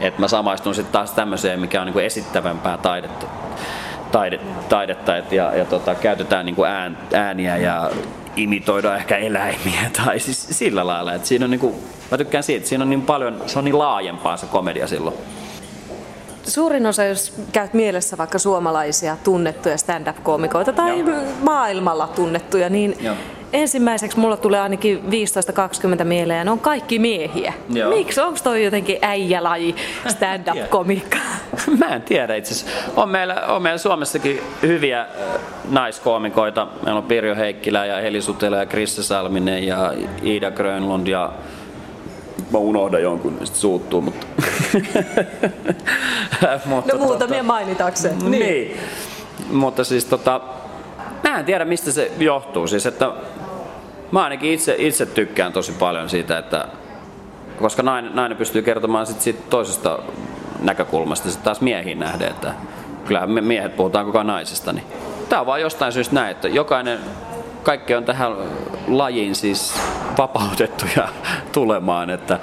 Et 0.00 0.18
mä 0.18 0.28
samaistun 0.28 0.74
sitten 0.74 0.92
taas 0.92 1.10
tämmöiseen, 1.10 1.60
mikä 1.60 1.80
on 1.80 1.86
niin 1.86 1.92
kuin 1.92 2.04
esittävämpää 2.04 2.78
taidetta. 2.78 3.26
Taide, 4.12 4.40
taidetta 4.68 5.16
et, 5.16 5.32
ja, 5.32 5.56
ja 5.56 5.64
tota, 5.64 5.94
käytetään 5.94 6.46
niin 6.46 6.56
kuin 6.56 6.68
ään, 6.68 6.98
ääniä 7.12 7.56
ja 7.56 7.90
imitoidaan 8.36 8.96
ehkä 8.96 9.16
eläimiä 9.16 9.90
tai 10.04 10.20
siis 10.20 10.48
sillä 10.50 10.86
lailla. 10.86 11.14
Et 11.14 11.24
siinä 11.24 11.44
on 11.44 11.50
niin 11.50 11.60
kuin 11.60 11.74
Mä 12.10 12.18
tykkään 12.18 12.44
siitä, 12.44 12.56
että 12.56 12.68
siinä 12.68 12.84
on 12.84 12.90
niin 12.90 13.02
paljon, 13.02 13.42
se 13.46 13.58
on 13.58 13.64
niin 13.64 13.78
laajempaa 13.78 14.36
se 14.36 14.46
komedia 14.46 14.86
silloin. 14.86 15.16
Suurin 16.42 16.86
osa, 16.86 17.04
jos 17.04 17.32
käyt 17.52 17.74
mielessä 17.74 18.18
vaikka 18.18 18.38
suomalaisia 18.38 19.16
tunnettuja 19.24 19.78
stand-up-koomikoita 19.78 20.72
tai 20.72 20.98
Joo. 20.98 21.16
maailmalla 21.42 22.06
tunnettuja, 22.06 22.68
niin 22.68 22.96
Joo. 23.00 23.14
ensimmäiseksi 23.52 24.18
mulla 24.18 24.36
tulee 24.36 24.60
ainakin 24.60 25.04
15-20 26.00 26.04
mieleen, 26.04 26.46
ne 26.46 26.50
on 26.50 26.60
kaikki 26.60 26.98
miehiä. 26.98 27.52
Joo. 27.68 27.90
Miksi? 27.90 28.20
Onko 28.20 28.38
toi 28.44 28.64
jotenkin 28.64 28.98
äijälaji 29.02 29.76
stand-up-komikka? 30.16 31.18
Mä 31.78 31.86
en 31.86 32.02
tiedä 32.02 32.34
itse 32.34 32.54
asiassa. 32.54 32.90
On 32.96 33.08
meillä, 33.08 33.34
on 33.34 33.62
meillä 33.62 33.78
Suomessakin 33.78 34.40
hyviä 34.62 35.06
naiskoomikoita. 35.70 36.66
Meillä 36.84 36.98
on 36.98 37.04
Pirjo 37.04 37.36
Heikkilä 37.36 37.86
ja 37.86 37.96
Heli 37.96 38.22
Sutela 38.22 38.56
ja 38.56 38.66
Krisse 38.66 39.02
Salminen 39.02 39.66
ja 39.66 39.92
Ida 40.22 40.50
Grönlund 40.50 41.06
ja 41.06 41.32
mä 42.52 42.58
unohdan 42.58 43.02
jonkun, 43.02 43.36
niin 43.36 43.46
sitten 43.46 43.60
suuttuu, 43.60 44.00
mutta... 44.00 44.26
mutta 46.66 46.92
no 46.92 46.98
muutamia 46.98 47.38
tota, 47.38 47.42
mainitakseen. 47.42 48.18
Niin. 48.18 48.30
niin. 48.30 48.76
Mutta 49.50 49.84
siis 49.84 50.04
tota, 50.04 50.40
mä 51.24 51.38
en 51.38 51.44
tiedä 51.44 51.64
mistä 51.64 51.92
se 51.92 52.12
johtuu. 52.18 52.66
Siis 52.66 52.86
että 52.86 53.12
mä 54.12 54.24
ainakin 54.24 54.52
itse, 54.52 54.74
itse 54.78 55.06
tykkään 55.06 55.52
tosi 55.52 55.72
paljon 55.72 56.08
siitä, 56.08 56.38
että 56.38 56.68
koska 57.58 57.82
nainen, 57.82 58.14
nainen 58.14 58.38
pystyy 58.38 58.62
kertomaan 58.62 59.06
sit 59.06 59.20
siitä 59.20 59.40
toisesta 59.50 59.98
näkökulmasta 60.60 61.28
sitten 61.28 61.44
taas 61.44 61.60
miehiin 61.60 61.98
nähden, 61.98 62.28
että 62.28 62.54
kyllähän 63.04 63.30
me 63.30 63.40
miehet 63.40 63.76
puhutaan 63.76 64.06
koko 64.06 64.22
naisesta, 64.22 64.72
niin 64.72 64.84
tää 65.28 65.40
on 65.40 65.46
vaan 65.46 65.60
jostain 65.60 65.92
syystä 65.92 66.14
näin, 66.14 66.30
että 66.30 66.48
jokainen 66.48 66.98
kaikki 67.62 67.94
on 67.94 68.04
tähän 68.04 68.32
lajiin 68.88 69.34
siis 69.34 69.74
vapautettuja 70.18 71.08
tulemaan, 71.52 72.10
että 72.10 72.40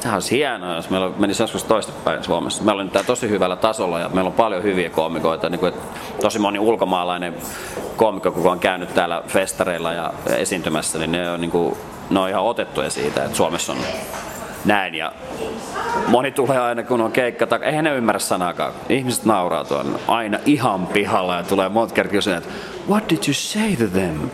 Tämä 0.00 0.14
olisi 0.14 0.36
hienoa, 0.36 0.74
jos 0.74 0.90
meillä 0.90 1.10
menisi 1.18 1.42
joskus 1.42 1.64
toistepäin 1.64 2.24
Suomessa. 2.24 2.62
Meillä 2.62 2.82
on 2.82 2.90
tämä 2.90 3.02
tosi 3.02 3.28
hyvällä 3.28 3.56
tasolla 3.56 3.98
ja 3.98 4.08
meillä 4.08 4.28
on 4.28 4.34
paljon 4.34 4.62
hyviä 4.62 4.90
koomikoita. 4.90 5.48
Niin 5.48 5.58
kuin, 5.58 5.72
tosi 6.20 6.38
moni 6.38 6.58
ulkomaalainen 6.58 7.34
koomikko, 7.96 8.30
kun 8.30 8.52
on 8.52 8.58
käynyt 8.58 8.94
täällä 8.94 9.22
festareilla 9.26 9.92
ja 9.92 10.12
esiintymässä, 10.36 10.98
niin 10.98 11.12
ne 11.12 11.30
on, 11.30 11.40
niin 11.40 11.50
kuin, 11.50 11.76
ne 12.10 12.20
on 12.20 12.28
ihan 12.28 12.42
otettuja 12.42 12.90
siitä, 12.90 13.24
että 13.24 13.36
Suomessa 13.36 13.72
on 13.72 13.78
näin. 14.64 14.94
Ja 14.94 15.12
moni 16.06 16.30
tulee 16.30 16.58
aina, 16.58 16.82
kun 16.82 17.00
on 17.00 17.12
keikka, 17.12 17.46
tai 17.46 17.58
eihän 17.62 17.84
ne 17.84 17.96
ymmärrä 17.96 18.18
sanakaan. 18.18 18.72
Ihmiset 18.88 19.24
nauraa 19.24 19.64
tuon 19.64 19.98
aina 20.08 20.38
ihan 20.46 20.86
pihalla 20.86 21.36
ja 21.36 21.42
tulee 21.42 21.68
monta 21.68 21.94
kertaa 21.94 22.12
kysyä, 22.12 22.36
että 22.36 22.50
what 22.88 23.10
did 23.10 23.18
you 23.26 23.34
say 23.34 23.76
to 23.76 23.86
them? 23.86 24.30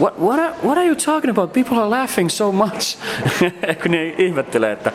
What, 0.00 0.20
what, 0.20 0.38
are, 0.40 0.54
what 0.64 0.78
are 0.78 0.86
you 0.86 0.96
talking 0.96 1.30
about? 1.30 1.52
People 1.52 1.78
are 1.78 1.88
laughing 1.88 2.28
so 2.28 2.52
much. 2.52 2.98
kun 3.82 3.90
ne 3.90 4.14
ihmettelee, 4.18 4.72
että 4.72 4.92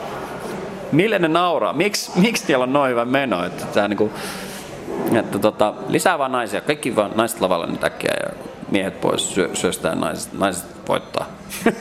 mille 0.91 1.19
ne 1.19 1.27
nauraa? 1.27 1.73
Miks, 1.73 2.15
miksi 2.15 2.45
siellä 2.45 2.63
on 2.63 2.73
noin 2.73 2.91
hyvä 2.91 3.05
meno? 3.05 3.45
Että, 3.45 3.65
tää 3.65 3.87
niinku, 3.87 4.11
että 5.19 5.39
tota, 5.39 5.73
lisää 5.87 6.17
vaan 6.17 6.31
naisia. 6.31 6.61
Kaikki 6.61 6.95
vaan 6.95 7.11
naiset 7.15 7.41
lavalle 7.41 7.67
nyt 7.67 7.83
äkkiä 7.83 8.13
ja 8.23 8.50
miehet 8.71 9.01
pois 9.01 9.33
syö, 9.33 9.49
syöstään 9.53 9.99
naiset, 9.99 10.33
naiset 10.33 10.65
voittaa. 10.87 11.25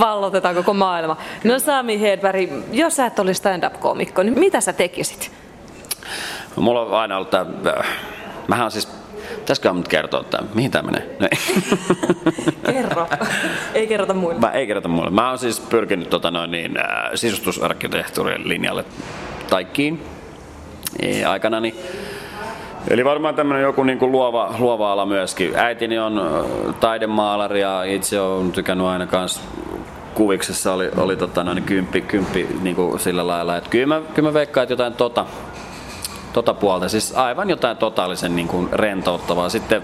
Vallotetaan 0.00 0.54
koko 0.54 0.74
maailma. 0.74 1.16
No 1.44 1.58
Sami 1.58 2.00
Hedberg, 2.00 2.50
jos 2.72 2.96
sä 2.96 3.06
et 3.06 3.18
olisi 3.18 3.38
stand-up-komikko, 3.38 4.22
niin 4.22 4.38
mitä 4.38 4.60
sä 4.60 4.72
tekisit? 4.72 5.32
Mulla 6.56 6.80
on 6.80 6.94
aina 7.00 7.16
ollut 7.16 7.30
tämä... 7.30 7.46
Mähän 8.48 8.64
on 8.64 8.70
siis 8.70 8.88
Pitäisikö 9.44 9.72
nyt 9.72 9.88
kertoa 9.88 10.20
että 10.20 10.38
Mihin 10.54 10.70
tämä 10.70 10.90
menee? 10.90 11.16
No 11.20 11.28
Kerro. 12.72 13.08
ei 13.74 13.86
kerrota 13.86 14.14
muille. 14.14 14.40
Mä 14.40 14.50
ei 14.50 14.66
kerrota 14.66 14.88
muille. 14.88 15.10
Mä 15.10 15.28
oon 15.28 15.38
siis 15.38 15.60
pyrkinyt 15.60 16.10
tota 16.10 16.30
noin, 16.30 16.50
niin, 16.50 16.78
äh, 16.78 16.84
sisustusarkkitehtuurien 17.14 18.48
linjalle 18.48 18.84
taikkiin 19.50 20.02
e, 21.02 21.24
aikana. 21.24 21.60
Niin 21.60 21.74
Eli 22.88 23.04
varmaan 23.04 23.34
tämmöinen 23.34 23.62
joku 23.62 23.82
niin 23.82 23.98
kuin 23.98 24.12
luova, 24.12 24.54
luova 24.58 24.92
ala 24.92 25.06
myöskin. 25.06 25.56
Äitini 25.56 25.98
on 25.98 26.46
taidemaalari 26.80 27.60
ja 27.60 27.82
itse 27.82 28.20
on 28.20 28.52
tykännyt 28.52 28.86
aina 28.86 29.06
kanssa 29.06 29.40
kuviksessa 30.14 30.72
oli, 30.72 30.90
oli 30.96 31.16
tota 31.16 31.44
noin, 31.44 31.62
kymppi, 31.62 32.00
kymppi 32.00 32.48
niin 32.62 32.76
kuin 32.76 33.00
sillä 33.00 33.26
lailla. 33.26 33.56
Että 33.56 33.70
kyllä 33.70 33.86
mä, 33.86 34.00
kyllä 34.14 34.28
mä 34.28 34.34
veikkaan, 34.34 34.62
että 34.62 34.72
jotain 34.72 34.94
tota, 34.94 35.26
tota 36.32 36.54
puolta. 36.54 36.88
Siis 36.88 37.16
aivan 37.16 37.50
jotain 37.50 37.76
totaalisen 37.76 38.36
niin 38.36 38.48
kuin 38.48 38.68
rentouttavaa. 38.72 39.48
Sitten 39.48 39.82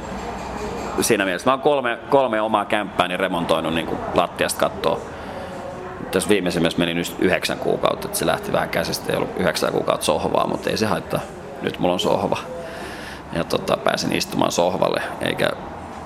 siinä 1.01 1.25
mielessä 1.25 1.51
mä 1.51 1.53
oon 1.53 1.61
kolme, 1.61 1.99
kolme 2.11 2.41
omaa 2.41 2.65
kämppääni 2.65 3.17
remontoinut 3.17 3.75
niin 3.75 3.87
kuin 3.87 3.99
lattiasta 4.15 4.61
kattoa. 4.61 5.01
Tässä 6.11 6.29
viimeisimmässä 6.29 6.79
meni 6.79 6.95
nyt 6.95 7.17
yhdeksän 7.19 7.59
kuukautta, 7.59 8.09
että 8.09 8.19
se 8.19 8.27
lähti 8.27 8.53
vähän 8.53 8.69
käsistä. 8.69 9.13
Ei 9.13 9.17
ollut 9.17 9.37
yhdeksän 9.37 9.73
kuukautta 9.73 10.07
sohvaa, 10.07 10.47
mutta 10.47 10.71
ei 10.71 10.77
se 10.77 10.87
haittaa. 10.87 11.21
Nyt 11.63 11.79
mulla 11.79 11.93
on 11.95 12.01
sohva. 12.01 12.39
Ja 13.33 13.45
tota, 13.45 13.77
pääsin 13.77 14.17
istumaan 14.17 14.53
sohvalle, 14.53 15.03
eikä 15.21 15.51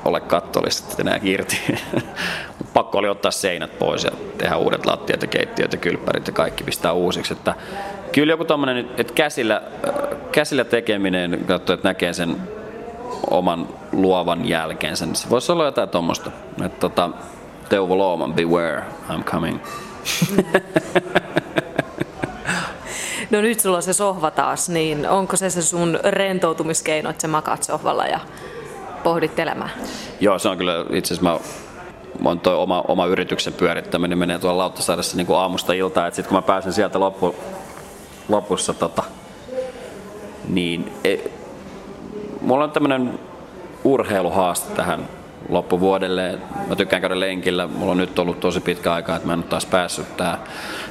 ole 0.05 0.21
kattollista 0.21 1.03
enää 1.03 1.19
irti. 1.23 1.61
Pakko 2.75 2.99
oli 2.99 3.09
ottaa 3.09 3.31
seinät 3.31 3.79
pois 3.79 4.05
ja 4.05 4.11
tehdä 4.39 4.57
uudet 4.57 4.87
lattiat 4.87 5.23
ja 5.23 5.29
keittiöt 5.29 5.73
ja 5.73 5.79
kylppärit 5.79 6.27
ja 6.27 6.33
kaikki 6.33 6.65
pistää 6.65 6.93
uusiksi. 6.93 7.33
Että 7.33 7.55
kyllä 8.13 8.33
joku 8.33 8.45
tommonen, 8.45 8.89
että 8.97 9.13
käsillä, 9.13 9.63
käsillä 10.33 10.65
tekeminen, 10.65 11.45
katso, 11.47 11.73
että 11.73 11.89
näkee 11.89 12.13
sen 12.13 12.37
oman 13.31 13.69
luovan 13.93 14.49
jälkeensä, 14.49 15.07
niin 15.07 15.17
se 15.17 15.31
voisi 15.31 15.53
olla 15.53 15.65
jotain 15.65 15.89
tuommoista. 15.89 16.31
Tota, 16.81 17.11
Teuvo 17.69 17.99
Looman, 17.99 18.35
beware, 18.35 18.83
I'm 19.09 19.25
coming. 19.25 19.59
No 23.31 23.41
nyt 23.41 23.61
sulla 23.61 23.77
on 23.77 23.83
se 23.83 23.93
sohva 23.93 24.31
taas, 24.31 24.69
niin 24.69 25.09
onko 25.09 25.37
se 25.37 25.51
se 25.51 25.63
sun 25.63 25.99
rentoutumiskeino, 26.05 27.11
että 27.11 27.23
sä 27.23 27.29
makaat 27.29 27.63
sohvalla 27.63 28.07
ja 28.07 28.21
pohdit 29.03 29.39
elämää? 29.39 29.69
Joo, 30.21 30.39
se 30.39 30.49
on 30.49 30.59
kyllä 30.59 30.85
itse 30.91 31.15
asiassa 31.15 31.41
mä 32.21 32.31
on 32.31 32.41
toi 32.41 32.57
oma, 32.57 32.85
oma 32.89 33.07
yrityksen 33.07 33.53
pyörittäminen 33.53 34.19
menee 34.19 34.39
tuolla 34.39 34.59
Lauttasaaressa 34.59 35.17
niin 35.17 35.27
kuin 35.27 35.39
aamusta 35.39 35.73
iltaan, 35.73 36.09
että 36.09 36.17
sitten 36.17 36.29
kun 36.29 36.39
mä 36.39 36.43
pääsen 36.43 36.73
sieltä 36.73 37.01
loppu, 37.01 37.35
lopussa 38.29 38.75
tota, 38.75 39.03
niin 40.49 40.93
e, 41.05 41.17
mulla 42.41 42.65
on 42.65 42.71
tämmöinen 42.71 43.19
urheiluhaaste 43.85 44.75
tähän 44.75 45.09
loppuvuodelle. 45.49 46.39
Mä 46.69 46.77
tykkään 46.77 47.03
käydä 47.03 47.21
lenkillä. 47.21 47.67
Mulla 47.67 47.93
on 47.93 47.99
nyt 47.99 48.19
ollut 48.19 48.41
tosi 48.41 48.61
pitkä 48.61 48.93
aika, 48.93 49.17
että 49.17 49.27
mä 49.27 49.33
en 49.33 49.39
ole 49.39 49.47
taas 49.49 49.67
päässyt. 49.67 50.17
Tää 50.17 50.39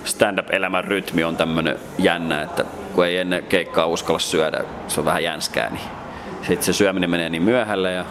stand-up-elämän 0.04 0.84
rytmi 0.84 1.24
on 1.24 1.38
tämmönen 1.38 1.80
jännä, 1.98 2.42
että 2.42 2.66
kun 2.96 3.06
ei 3.06 3.18
ennen 3.18 3.44
keikkaa 3.44 3.86
uskalla 3.86 4.20
syödä, 4.20 4.64
se 4.88 5.00
on 5.00 5.06
vähän 5.06 5.24
jänskää, 5.24 5.70
niin 5.70 5.84
sitten 6.42 6.64
se 6.64 6.74
syöminen 6.74 7.10
menee 7.10 7.30
niin 7.30 7.44
myöhälle 7.44 7.92
ja 7.92 8.06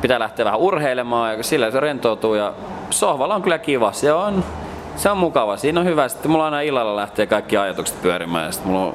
pitää 0.00 0.18
lähteä 0.18 0.44
vähän 0.44 0.60
urheilemaan 0.60 1.36
ja 1.36 1.42
sillä 1.42 1.70
se 1.70 1.80
rentoutuu 1.80 2.34
ja 2.34 2.52
sohvalla 2.90 3.34
on 3.34 3.42
kyllä 3.42 3.58
kiva. 3.58 3.92
Se 3.92 4.12
on, 4.12 4.44
se 4.96 5.10
on 5.10 5.18
mukava. 5.18 5.56
Siinä 5.56 5.80
on 5.80 5.86
hyvä. 5.86 6.08
Sitten 6.08 6.30
mulla 6.30 6.44
aina 6.44 6.60
illalla 6.60 6.96
lähtee 6.96 7.26
kaikki 7.26 7.56
ajatukset 7.56 8.02
pyörimään 8.02 8.46
ja 8.46 8.52
sitten 8.52 8.72
mulla 8.72 8.86
on 8.86 8.94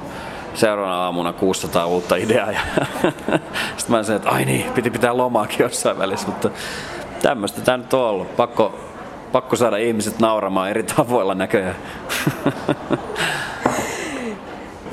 seuraavana 0.53 1.03
aamuna 1.03 1.33
600 1.33 1.85
uutta 1.85 2.15
ideaa. 2.15 2.51
Ja 2.51 2.59
sitten 3.77 3.95
mä 3.95 4.03
sanoin, 4.03 4.15
että 4.21 4.29
ai 4.29 4.45
niin, 4.45 4.71
piti 4.71 4.89
pitää 4.89 5.17
lomaakin 5.17 5.59
jossain 5.59 5.97
välissä, 5.97 6.27
mutta 6.27 6.49
tämmöistä 7.21 7.61
tämä 7.61 7.77
nyt 7.77 7.93
on 7.93 8.01
ollut. 8.01 8.35
Pakko, 8.35 8.79
pakko 9.31 9.55
saada 9.55 9.77
ihmiset 9.77 10.19
nauramaan 10.19 10.69
eri 10.69 10.83
tavoilla 10.83 11.35
näköjään. 11.35 11.75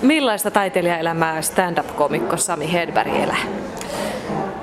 Millaista 0.02 0.50
taiteilijaelämää 0.50 1.42
stand-up-komikko 1.42 2.36
Sami 2.36 2.72
Hedberg 2.72 3.14
elää? 3.14 3.42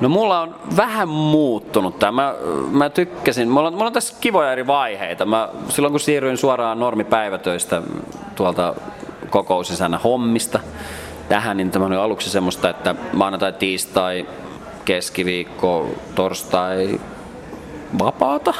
No 0.00 0.08
mulla 0.08 0.40
on 0.40 0.54
vähän 0.76 1.08
muuttunut 1.08 1.98
tämä. 1.98 2.12
Mä, 2.12 2.34
mä 2.70 2.90
tykkäsin, 2.90 3.48
mulla 3.48 3.68
on, 3.68 3.74
mulla 3.74 3.86
on 3.86 3.92
tässä 3.92 4.16
kivoja 4.20 4.52
eri 4.52 4.66
vaiheita. 4.66 5.24
Mä, 5.24 5.48
silloin 5.68 5.92
kun 5.92 6.00
siirryin 6.00 6.36
suoraan 6.36 6.80
normipäivätöistä 6.80 7.82
tuolta 8.34 8.74
kokousisänä 9.30 9.98
hommista 9.98 10.60
tähän, 11.28 11.56
niin 11.56 11.70
tämä 11.70 11.86
oli 11.86 11.96
aluksi 11.96 12.30
semmoista, 12.30 12.70
että 12.70 12.94
maanantai, 13.12 13.52
tiistai, 13.52 14.26
keskiviikko, 14.84 15.88
torstai, 16.14 17.00
vapaata. 17.98 18.54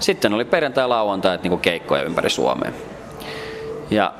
Sitten 0.00 0.34
oli 0.34 0.44
perjantai 0.44 0.84
ja 0.84 0.88
lauantai, 0.88 1.34
että 1.34 1.44
niinku 1.44 1.58
keikkoja 1.58 2.02
ympäri 2.02 2.30
Suomea. 2.30 2.72
Ja 3.90 4.12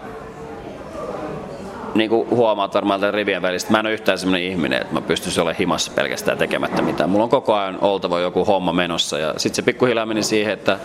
niin 1.94 2.10
kuin 2.10 2.30
huomaat 2.30 2.74
varmaan 2.74 3.00
tämän 3.00 3.14
rivien 3.14 3.42
välistä, 3.42 3.70
mä 3.70 3.78
en 3.78 3.86
ole 3.86 3.94
yhtään 3.94 4.18
sellainen 4.18 4.50
ihminen, 4.50 4.82
että 4.82 4.94
mä 4.94 5.00
pystyisin 5.00 5.42
olemaan 5.42 5.58
himassa 5.58 5.92
pelkästään 5.94 6.38
tekemättä 6.38 6.82
mitään. 6.82 7.10
Mulla 7.10 7.24
on 7.24 7.30
koko 7.30 7.54
ajan 7.54 7.78
oltava 7.80 8.20
joku 8.20 8.44
homma 8.44 8.72
menossa 8.72 9.18
ja 9.18 9.34
sitten 9.36 9.56
se 9.56 9.62
pikkuhiljaa 9.62 10.06
meni 10.06 10.22
siihen, 10.22 10.52
että 10.52 10.78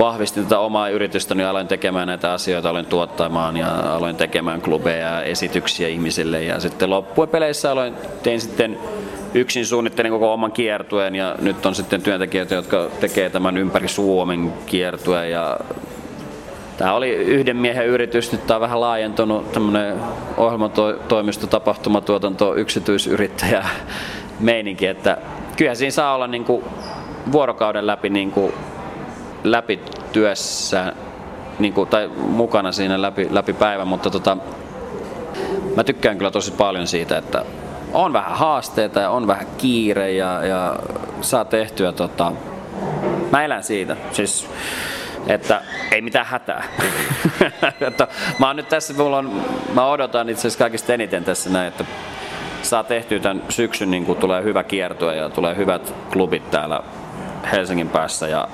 vahvistin 0.00 0.42
tätä 0.42 0.58
omaa 0.58 0.88
yritystä, 0.88 1.34
niin 1.34 1.46
aloin 1.46 1.68
tekemään 1.68 2.08
näitä 2.08 2.32
asioita, 2.32 2.70
aloin 2.70 2.86
tuottamaan 2.86 3.56
ja 3.56 3.94
aloin 3.94 4.16
tekemään 4.16 4.62
klubeja 4.62 5.06
ja 5.06 5.22
esityksiä 5.22 5.88
ihmisille. 5.88 6.42
Ja 6.42 6.60
sitten 6.60 6.90
loppupeleissä 6.90 7.70
aloin, 7.70 7.94
tein 8.22 8.40
sitten 8.40 8.78
yksin 9.34 9.66
suunnittelin 9.66 10.12
koko 10.12 10.32
oman 10.32 10.52
kiertueen 10.52 11.14
ja 11.14 11.36
nyt 11.40 11.66
on 11.66 11.74
sitten 11.74 12.02
työntekijöitä, 12.02 12.54
jotka 12.54 12.88
tekee 13.00 13.30
tämän 13.30 13.56
ympäri 13.56 13.88
Suomen 13.88 14.52
kiertueen 14.66 15.30
ja 15.30 15.58
Tämä 16.80 16.94
oli 16.94 17.10
yhden 17.10 17.56
miehen 17.56 17.86
yritys, 17.86 18.32
nyt 18.32 18.46
tämä 18.46 18.56
on 18.56 18.60
vähän 18.60 18.80
laajentunut, 18.80 19.52
tämmöinen 19.52 19.96
ohjelmatoimisto, 20.36 21.46
tapahtumatuotanto, 21.46 22.54
yksityisyrittäjä 22.56 23.64
meininki, 24.40 24.86
että 24.86 25.18
kyllä 25.56 25.74
siinä 25.74 25.90
saa 25.90 26.14
olla 26.14 26.26
niin 26.26 26.44
kuin 26.44 26.64
vuorokauden 27.32 27.86
läpi, 27.86 28.10
niin 28.10 28.30
kuin, 28.30 28.52
läpi 29.44 29.80
työssä 30.12 30.92
niin 31.58 31.72
kuin, 31.72 31.88
tai 31.88 32.10
mukana 32.16 32.72
siinä 32.72 33.02
läpi, 33.02 33.28
läpi 33.30 33.52
päivän, 33.52 33.88
mutta 33.88 34.10
tota, 34.10 34.36
mä 35.76 35.84
tykkään 35.84 36.18
kyllä 36.18 36.30
tosi 36.30 36.50
paljon 36.52 36.86
siitä, 36.86 37.18
että 37.18 37.44
on 37.92 38.12
vähän 38.12 38.36
haasteita 38.36 39.00
ja 39.00 39.10
on 39.10 39.26
vähän 39.26 39.46
kiire 39.58 40.12
ja, 40.12 40.44
ja 40.44 40.76
saa 41.20 41.44
tehtyä 41.44 41.92
tota, 41.92 42.32
mä 43.32 43.44
elän 43.44 43.64
siitä. 43.64 43.96
Siis 44.12 44.48
että 45.26 45.62
ei 45.92 46.00
mitään 46.00 46.26
hätää. 46.26 46.64
että 47.88 48.08
mä 48.38 48.46
oon 48.46 48.56
nyt 48.56 48.68
tässä, 48.68 48.94
mulla 48.94 49.18
on, 49.18 49.42
mä 49.74 49.86
odotan 49.86 50.28
itse 50.28 50.40
asiassa 50.40 50.58
kaikista 50.58 50.94
eniten 50.94 51.24
tässä 51.24 51.50
näin, 51.50 51.68
että 51.68 51.84
saa 52.62 52.84
tehtyä 52.84 53.18
tämän 53.18 53.42
syksyn, 53.48 53.90
niin 53.90 54.06
kuin 54.06 54.18
tulee 54.18 54.42
hyvä 54.42 54.62
kiertue 54.62 55.16
ja 55.16 55.28
tulee 55.28 55.56
hyvät 55.56 55.94
klubit 56.12 56.50
täällä 56.50 56.80
Helsingin 57.52 57.88
päässä 57.88 58.28
ja 58.28 58.48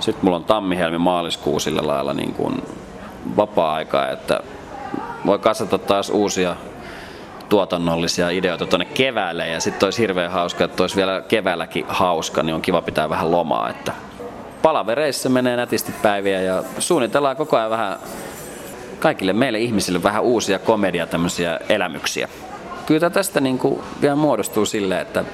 sitten 0.00 0.24
mulla 0.24 0.36
on 0.36 0.44
tammi, 0.44 0.98
maaliskuu 0.98 1.60
sillä 1.60 1.86
lailla 1.86 2.14
niin 2.14 2.34
kuin 2.34 2.62
vapaa-aikaa, 3.36 4.10
että 4.10 4.40
voi 5.26 5.38
kasata 5.38 5.78
taas 5.78 6.10
uusia 6.10 6.56
tuotannollisia 7.48 8.30
ideoita 8.30 8.66
tuonne 8.66 8.84
keväälle 8.84 9.48
ja 9.48 9.60
sitten 9.60 9.86
olisi 9.86 10.02
hirveän 10.02 10.30
hauska, 10.30 10.64
että 10.64 10.82
olisi 10.82 10.96
vielä 10.96 11.22
keväälläkin 11.28 11.84
hauska, 11.88 12.42
niin 12.42 12.54
on 12.54 12.62
kiva 12.62 12.82
pitää 12.82 13.08
vähän 13.08 13.30
lomaa, 13.30 13.70
että 13.70 13.92
palavereissa 14.62 15.28
menee 15.28 15.56
nätisti 15.56 15.92
päiviä 16.02 16.40
ja 16.40 16.62
suunnitellaan 16.78 17.36
koko 17.36 17.56
ajan 17.56 17.70
vähän 17.70 17.98
kaikille 18.98 19.32
meille 19.32 19.58
ihmisille 19.58 20.02
vähän 20.02 20.22
uusia 20.22 20.58
komedia 20.58 21.06
elämyksiä. 21.68 22.28
Kyllä 22.86 23.10
tästä 23.10 23.40
niin 23.40 23.58
kuin 23.58 23.80
vielä 24.00 24.16
muodostuu 24.16 24.66
silleen, 24.66 25.00
että 25.00 25.24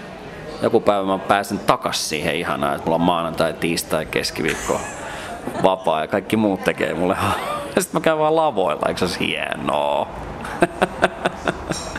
joku 0.62 0.80
päivä 0.80 1.06
mä 1.06 1.18
pääsen 1.18 1.58
takas 1.58 2.08
siihen 2.08 2.36
ihanaan, 2.36 2.74
että 2.74 2.84
mulla 2.84 2.94
on 2.94 3.00
maanantai, 3.00 3.52
tiistai, 3.52 4.06
keskiviikko 4.06 4.80
vapaa 5.62 6.00
ja 6.00 6.06
kaikki 6.06 6.36
muut 6.36 6.64
tekee 6.64 6.94
mulle. 6.94 7.16
Sitten 7.78 8.00
mä 8.00 8.00
käyn 8.00 8.18
vaan 8.18 8.36
lavoilla, 8.36 8.88
eikö 8.88 9.08
se 9.08 9.18
hienoa? 9.20 10.08